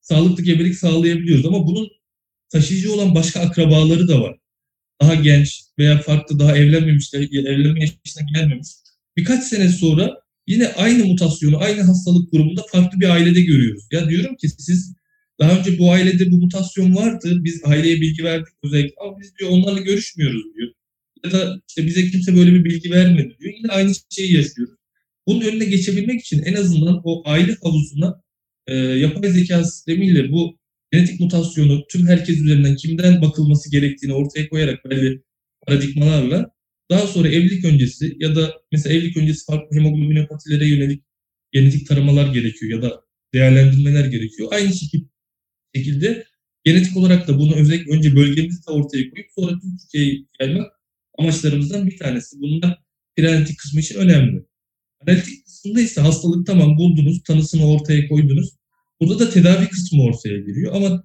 sağlıklı 0.04 0.44
gebelik 0.44 0.76
sağlayabiliyoruz. 0.76 1.46
Ama 1.46 1.68
bunun 1.68 1.90
taşıyıcı 2.50 2.94
olan 2.94 3.16
başka 3.16 3.40
akrabaları 3.40 4.08
da 4.08 4.22
var. 4.22 4.38
Daha 5.02 5.16
genç 5.16 5.62
veya 5.80 6.02
farklı 6.02 6.40
daha 6.40 6.58
evlenmemiş, 6.58 7.14
evlenme 7.14 7.80
yaşına 7.80 8.24
gelmemiş. 8.36 8.68
Birkaç 9.18 9.44
sene 9.44 9.70
sonra 9.70 10.14
yine 10.48 10.68
aynı 10.68 11.06
mutasyonu, 11.06 11.58
aynı 11.58 11.82
hastalık 11.82 12.32
grubunda 12.32 12.64
farklı 12.72 13.00
bir 13.00 13.10
ailede 13.10 13.42
görüyoruz. 13.42 13.84
Ya 13.92 14.10
diyorum 14.10 14.36
ki 14.36 14.50
siz 14.50 14.94
daha 15.40 15.60
önce 15.60 15.80
bu 15.80 15.92
ailede 15.92 16.32
bu 16.32 16.38
mutasyon 16.38 16.96
vardı. 16.96 17.44
Biz 17.44 17.62
aileye 17.66 18.02
bilgi 18.02 18.24
verdik 18.24 18.54
özellikle. 18.64 18.96
Ama 19.02 19.20
biz 19.20 19.38
diyor 19.40 19.50
onlarla 19.52 19.80
görüşmüyoruz 19.80 20.44
diyor. 20.58 20.72
Ya 21.26 21.32
da 21.32 21.62
işte 21.68 21.86
bize 21.86 22.10
kimse 22.10 22.36
böyle 22.36 22.54
bir 22.54 22.66
bilgi 22.66 22.92
vermedi 22.92 23.36
diyor. 23.40 23.54
Yine 23.58 23.72
aynı 23.72 23.94
şeyi 24.10 24.34
yaşıyoruz. 24.34 24.76
Bunun 25.28 25.42
önüne 25.42 25.66
geçebilmek 25.66 26.22
için 26.22 26.42
en 26.42 26.54
azından 26.54 27.02
o 27.04 27.30
aile 27.30 27.58
havuzuna 27.64 28.23
e, 28.68 28.76
yapay 28.76 29.30
zeka 29.30 29.64
sistemiyle 29.64 30.32
bu 30.32 30.58
genetik 30.92 31.20
mutasyonu 31.20 31.84
tüm 31.90 32.08
herkes 32.08 32.38
üzerinden 32.38 32.76
kimden 32.76 33.22
bakılması 33.22 33.72
gerektiğini 33.72 34.14
ortaya 34.14 34.50
koyarak 34.50 34.86
belli 34.86 35.24
paradigmalarla 35.68 36.52
daha 36.92 37.08
sonra 37.08 37.28
evlilik 37.28 37.66
öncesi 37.66 38.16
ya 38.20 38.36
da 38.36 38.54
mesela 38.72 38.96
evlilik 38.96 39.18
öncesi 39.18 39.46
farklı 39.46 39.78
hemoglobinopatilere 39.78 40.68
yönelik 40.68 41.04
genetik 41.52 41.88
taramalar 41.88 42.34
gerekiyor 42.34 42.72
ya 42.72 42.82
da 42.82 43.02
değerlendirmeler 43.34 44.06
gerekiyor. 44.06 44.50
Aynı 44.52 44.74
şekilde 45.76 46.26
genetik 46.64 46.98
olarak 46.98 47.28
da 47.28 47.40
bunu 47.40 47.56
özellikle 47.56 47.92
önce 47.92 48.16
bölgemizde 48.16 48.72
ortaya 48.72 49.10
koyup 49.10 49.28
sonra 49.36 49.60
Türkiye'ye 49.60 50.26
yaymak 50.40 50.72
amaçlarımızdan 51.18 51.88
bir 51.88 51.98
tanesi. 51.98 52.40
Bunlar 52.40 52.80
preanalitik 53.16 53.60
kısmı 53.60 53.80
için 53.80 53.96
önemli. 53.96 54.46
Analitik 55.08 55.46
kısmında 55.46 55.82
ise 55.82 56.02
hastalık 56.02 56.48
tamam 56.48 56.78
buldunuz, 56.78 57.24
tanısını 57.24 57.68
ortaya 57.68 58.08
koydunuz. 58.08 58.50
Burada 59.02 59.20
da 59.20 59.30
tedavi 59.30 59.68
kısmı 59.68 60.04
ortaya 60.04 60.40
giriyor 60.40 60.76
ama 60.76 61.04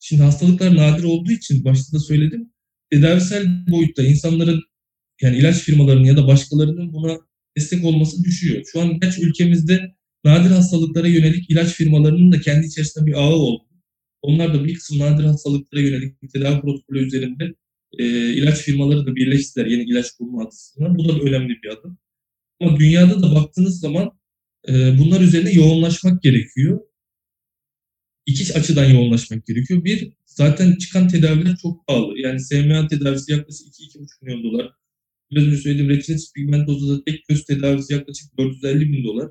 şimdi 0.00 0.22
hastalıklar 0.22 0.76
nadir 0.76 1.04
olduğu 1.04 1.32
için 1.32 1.64
başta 1.64 1.96
da 1.96 2.00
söyledim. 2.00 2.52
Tedavisel 2.90 3.66
boyutta 3.70 4.02
insanların 4.02 4.62
yani 5.22 5.36
ilaç 5.36 5.56
firmalarının 5.56 6.04
ya 6.04 6.16
da 6.16 6.26
başkalarının 6.26 6.92
buna 6.92 7.18
destek 7.56 7.84
olması 7.84 8.24
düşüyor. 8.24 8.64
Şu 8.72 8.80
an 8.80 9.00
gerçi 9.00 9.22
ülkemizde 9.22 9.94
nadir 10.24 10.50
hastalıklara 10.50 11.08
yönelik 11.08 11.50
ilaç 11.50 11.68
firmalarının 11.68 12.32
da 12.32 12.40
kendi 12.40 12.66
içerisinde 12.66 13.06
bir 13.06 13.12
ağı 13.12 13.34
oldu. 13.34 13.64
Onlar 14.22 14.54
da 14.54 14.64
bir 14.64 14.74
kısım 14.74 14.98
nadir 14.98 15.24
hastalıklara 15.24 15.80
yönelik 15.82 16.32
tedavi 16.32 16.60
protokolü 16.60 17.06
üzerinde 17.06 17.54
e, 17.98 18.04
ilaç 18.34 18.58
firmaları 18.58 19.06
da 19.06 19.16
birleştiler 19.16 19.66
yeni 19.66 19.82
ilaç 19.82 20.06
bulma 20.20 20.44
açısından. 20.44 20.98
Bu 20.98 21.08
da 21.08 21.12
önemli 21.12 21.62
bir 21.62 21.68
adım. 21.68 21.98
Ama 22.60 22.78
dünyada 22.78 23.22
da 23.22 23.34
baktığınız 23.34 23.80
zaman 23.80 24.18
e, 24.68 24.98
bunlar 24.98 25.20
üzerine 25.20 25.52
yoğunlaşmak 25.52 26.22
gerekiyor. 26.22 26.80
İki 28.26 28.54
açıdan 28.54 28.84
yoğunlaşmak 28.84 29.46
gerekiyor. 29.46 29.84
Bir, 29.84 30.12
zaten 30.26 30.76
çıkan 30.76 31.08
tedaviler 31.08 31.56
çok 31.62 31.86
pahalı. 31.86 32.18
Yani 32.18 32.40
SMA 32.40 32.88
tedavisi 32.88 33.32
yaklaşık 33.32 33.66
2-2,5 33.66 34.06
milyon 34.22 34.42
dolar. 34.44 34.72
Biraz 35.30 35.44
önce 35.44 35.56
söylediğim 35.56 35.90
retinitis 35.90 36.32
pigmentosa 36.32 36.88
da 36.88 37.04
tek 37.04 37.28
göz 37.28 37.44
tedavisi 37.44 37.92
yaklaşık 37.92 38.38
450 38.38 38.92
bin 38.92 39.04
dolar. 39.04 39.28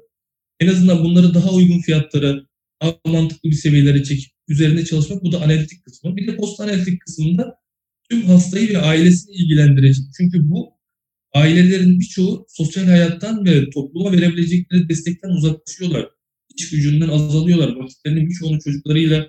En 0.59 0.67
azından 0.67 1.03
bunları 1.03 1.33
daha 1.33 1.53
uygun 1.53 1.81
fiyatlara, 1.81 2.41
daha 2.81 2.99
mantıklı 3.05 3.49
bir 3.49 3.55
seviyelere 3.55 4.03
çekip 4.03 4.31
üzerinde 4.47 4.85
çalışmak. 4.85 5.23
Bu 5.23 5.31
da 5.31 5.41
analitik 5.41 5.83
kısmı. 5.83 6.15
Bir 6.15 6.27
de 6.27 6.35
post 6.35 6.59
analitik 6.59 7.01
kısmında 7.01 7.59
tüm 8.09 8.23
hastayı 8.23 8.69
ve 8.69 8.77
ailesini 8.77 9.35
ilgilendirecek. 9.35 10.05
Çünkü 10.17 10.49
bu 10.49 10.76
ailelerin 11.33 11.99
birçoğu 11.99 12.45
sosyal 12.49 12.85
hayattan 12.85 13.45
ve 13.45 13.69
topluma 13.69 14.11
verebilecekleri 14.11 14.89
destekten 14.89 15.29
uzaklaşıyorlar. 15.29 16.09
İş 16.55 16.69
gücünden 16.69 17.07
azalıyorlar. 17.07 17.75
Vakitlerinin 17.75 18.29
birçoğunu 18.29 18.59
çocuklarıyla 18.61 19.27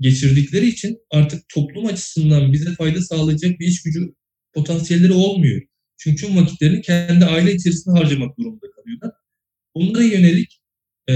geçirdikleri 0.00 0.68
için 0.68 0.98
artık 1.10 1.48
toplum 1.48 1.86
açısından 1.86 2.52
bize 2.52 2.74
fayda 2.74 3.02
sağlayacak 3.02 3.60
bir 3.60 3.66
iş 3.66 3.82
gücü 3.82 4.14
potansiyelleri 4.54 5.12
olmuyor. 5.12 5.62
Çünkü 5.98 6.26
tüm 6.26 6.36
vakitlerini 6.36 6.82
kendi 6.82 7.24
aile 7.24 7.54
içerisinde 7.54 7.98
harcamak 7.98 8.38
durumunda 8.38 8.66
kalıyorlar. 8.70 9.12
Onlara 9.74 10.02
yönelik 10.02 10.60
e, 11.10 11.14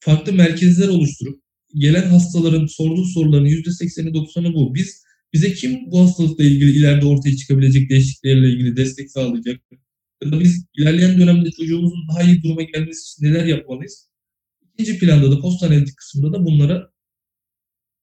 farklı 0.00 0.32
merkezler 0.32 0.88
oluşturup 0.88 1.42
gelen 1.78 2.08
hastaların 2.08 2.66
sorduğu 2.66 3.04
soruların 3.04 3.46
%80'i 3.46 4.12
90'ı 4.12 4.54
bu. 4.54 4.74
Biz 4.74 5.03
bize 5.34 5.52
kim 5.54 5.90
bu 5.90 6.00
hastalıkla 6.00 6.44
ilgili 6.44 6.70
ileride 6.70 7.06
ortaya 7.06 7.36
çıkabilecek 7.36 7.90
değişikliklerle 7.90 8.48
ilgili 8.50 8.76
destek 8.76 9.10
sağlayacak? 9.10 9.60
Ya 10.24 10.32
da 10.32 10.40
biz 10.40 10.66
ilerleyen 10.78 11.20
dönemde 11.20 11.50
çocuğumuzun 11.50 12.08
daha 12.08 12.22
iyi 12.22 12.42
duruma 12.42 12.62
gelmesi 12.62 13.00
için 13.02 13.26
neler 13.26 13.46
yapmalıyız? 13.46 14.10
İkinci 14.74 14.98
planda 14.98 15.30
da 15.30 15.40
post 15.40 15.64
kısımda 15.96 16.32
da 16.32 16.44
bunlara 16.44 16.90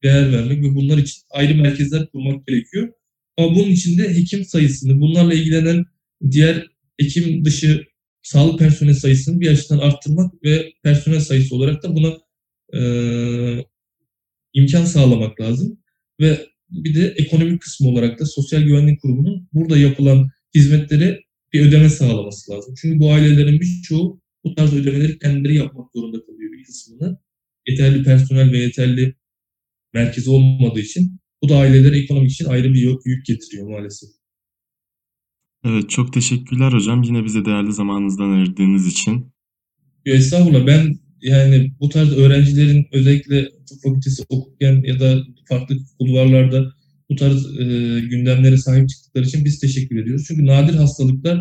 değer 0.03 0.31
vermek 0.31 0.63
ve 0.63 0.75
bunlar 0.75 0.97
için 0.97 1.21
ayrı 1.29 1.55
merkezler 1.55 2.09
kurmak 2.11 2.47
gerekiyor. 2.47 2.93
Ama 3.37 3.55
bunun 3.55 3.69
için 3.69 3.97
de 3.97 4.17
hekim 4.17 4.45
sayısını, 4.45 5.01
bunlarla 5.01 5.33
ilgilenen 5.33 5.85
diğer 6.31 6.67
hekim 6.99 7.45
dışı 7.45 7.85
sağlık 8.23 8.59
personel 8.59 8.93
sayısını 8.93 9.41
bir 9.41 9.51
açıdan 9.51 9.77
arttırmak 9.77 10.43
ve 10.43 10.73
personel 10.83 11.19
sayısı 11.19 11.55
olarak 11.55 11.83
da 11.83 11.95
buna 11.95 12.17
e, 12.73 12.81
imkan 14.53 14.85
sağlamak 14.85 15.41
lazım 15.41 15.79
ve 16.19 16.50
bir 16.71 16.95
de 16.95 17.07
ekonomik 17.17 17.61
kısmı 17.61 17.87
olarak 17.87 18.19
da 18.19 18.25
Sosyal 18.25 18.61
Güvenlik 18.61 19.01
Kurumu'nun 19.01 19.47
burada 19.53 19.77
yapılan 19.77 20.29
hizmetlere 20.55 21.19
bir 21.53 21.61
ödeme 21.61 21.89
sağlaması 21.89 22.51
lazım. 22.51 22.73
Çünkü 22.81 22.99
bu 22.99 23.11
ailelerin 23.11 23.59
birçoğu 23.59 24.21
bu 24.43 24.55
tarz 24.55 24.73
ödemeleri 24.73 25.19
kendileri 25.19 25.55
yapmak 25.55 25.91
zorunda 25.95 26.25
kalıyor 26.25 26.51
bir 26.51 26.63
kısmını. 26.63 27.19
Yeterli 27.67 28.03
personel 28.03 28.51
ve 28.51 28.57
yeterli 28.57 29.15
merkez 29.93 30.27
olmadığı 30.27 30.79
için 30.79 31.19
bu 31.43 31.49
da 31.49 31.57
ailelere 31.57 31.97
ekonomik 31.97 32.31
için 32.31 32.45
ayrı 32.45 32.73
bir 32.73 32.97
yük 33.05 33.25
getiriyor 33.25 33.69
maalesef. 33.69 34.09
Evet, 35.65 35.89
çok 35.89 36.13
teşekkürler 36.13 36.71
hocam. 36.71 37.03
Yine 37.03 37.25
bize 37.25 37.45
değerli 37.45 37.73
zamanınızdan 37.73 38.29
ayırdığınız 38.29 38.87
için. 38.87 39.31
Estağfurullah. 40.05 40.67
Ben 40.67 40.99
yani 41.21 41.71
bu 41.79 41.89
tarz 41.89 42.11
öğrencilerin 42.17 42.87
özellikle 42.91 43.49
tıp 43.49 43.81
fakültesi 43.83 44.23
okurken 44.29 44.83
ya 44.83 44.99
da 44.99 45.23
farklı 45.49 45.75
kulvarlarda 45.99 46.73
bu 47.09 47.15
tarz 47.15 47.59
e, 47.59 47.63
gündemlere 47.99 48.57
sahip 48.57 48.89
çıktıkları 48.89 49.25
için 49.25 49.45
biz 49.45 49.59
teşekkür 49.59 50.01
ediyoruz. 50.03 50.25
Çünkü 50.27 50.45
nadir 50.45 50.73
hastalıklar 50.73 51.37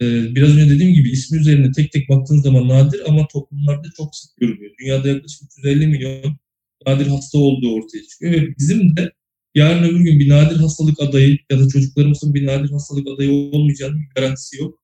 e, 0.00 0.34
biraz 0.34 0.56
önce 0.56 0.74
dediğim 0.74 0.94
gibi 0.94 1.10
ismi 1.10 1.38
üzerine 1.38 1.72
tek 1.72 1.92
tek 1.92 2.08
baktığınız 2.08 2.42
zaman 2.42 2.68
nadir 2.68 3.00
ama 3.06 3.26
toplumlarda 3.32 3.88
çok 3.96 4.16
sık 4.16 4.36
görülüyor. 4.36 4.72
Dünyada 4.80 5.08
yaklaşık 5.08 5.42
350 5.42 5.86
milyon 5.86 6.36
nadir 6.86 7.06
hasta 7.06 7.38
olduğu 7.38 7.74
ortaya 7.74 8.02
çıkıyor 8.10 8.32
ve 8.32 8.54
bizim 8.58 8.96
de 8.96 9.12
yarın 9.54 9.82
öbür 9.82 10.00
gün 10.00 10.18
bir 10.18 10.28
nadir 10.28 10.56
hastalık 10.56 11.02
adayı 11.02 11.38
ya 11.50 11.60
da 11.60 11.68
çocuklarımızın 11.68 12.34
bir 12.34 12.46
nadir 12.46 12.70
hastalık 12.70 13.08
adayı 13.08 13.32
olmayacağının 13.32 14.02
garantisi 14.16 14.56
yok. 14.56 14.80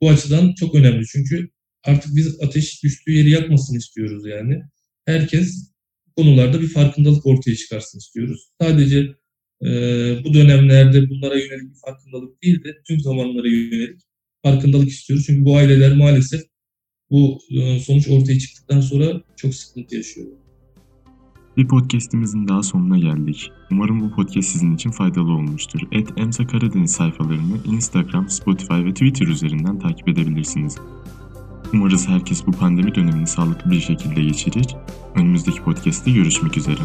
Bu 0.00 0.10
açıdan 0.10 0.54
çok 0.54 0.74
önemli 0.74 1.06
çünkü 1.06 1.50
artık 1.86 2.16
biz 2.16 2.40
ateş 2.42 2.82
düştüğü 2.82 3.12
yeri 3.12 3.30
yakmasını 3.30 3.78
istiyoruz 3.78 4.26
yani. 4.26 4.62
Herkes 5.06 5.72
konularda 6.16 6.60
bir 6.60 6.68
farkındalık 6.68 7.26
ortaya 7.26 7.56
çıkarsın 7.56 7.98
istiyoruz. 7.98 8.48
Sadece 8.60 8.98
e, 9.62 9.68
bu 10.24 10.34
dönemlerde 10.34 11.10
bunlara 11.10 11.34
yönelik 11.34 11.70
bir 11.74 11.80
farkındalık 11.86 12.42
değil 12.42 12.64
de 12.64 12.82
tüm 12.86 13.00
zamanlara 13.00 13.48
yönelik 13.48 14.00
farkındalık 14.42 14.88
istiyoruz. 14.88 15.24
Çünkü 15.26 15.44
bu 15.44 15.56
aileler 15.56 15.96
maalesef 15.96 16.42
bu 17.10 17.38
e, 17.50 17.80
sonuç 17.80 18.08
ortaya 18.08 18.38
çıktıktan 18.38 18.80
sonra 18.80 19.22
çok 19.36 19.54
sıkıntı 19.54 19.96
yaşıyorlar. 19.96 20.38
Bir 21.56 21.68
podcastimizin 21.68 22.48
daha 22.48 22.62
sonuna 22.62 22.98
geldik. 22.98 23.50
Umarım 23.70 24.00
bu 24.00 24.14
podcast 24.14 24.48
sizin 24.48 24.74
için 24.74 24.90
faydalı 24.90 25.32
olmuştur. 25.32 25.80
Et 25.92 26.08
Emsa 26.16 26.46
Karadeniz 26.46 26.92
sayfalarını 26.92 27.58
Instagram, 27.64 28.28
Spotify 28.28 28.84
ve 28.84 28.92
Twitter 28.92 29.26
üzerinden 29.26 29.78
takip 29.78 30.08
edebilirsiniz. 30.08 30.76
Umarız 31.76 32.08
herkes 32.08 32.46
bu 32.46 32.52
pandemi 32.52 32.94
dönemini 32.94 33.26
sağlıklı 33.26 33.70
bir 33.70 33.80
şekilde 33.80 34.22
geçirir. 34.22 34.76
Önümüzdeki 35.14 35.62
podcast'te 35.62 36.10
görüşmek 36.10 36.56
üzere. 36.56 36.80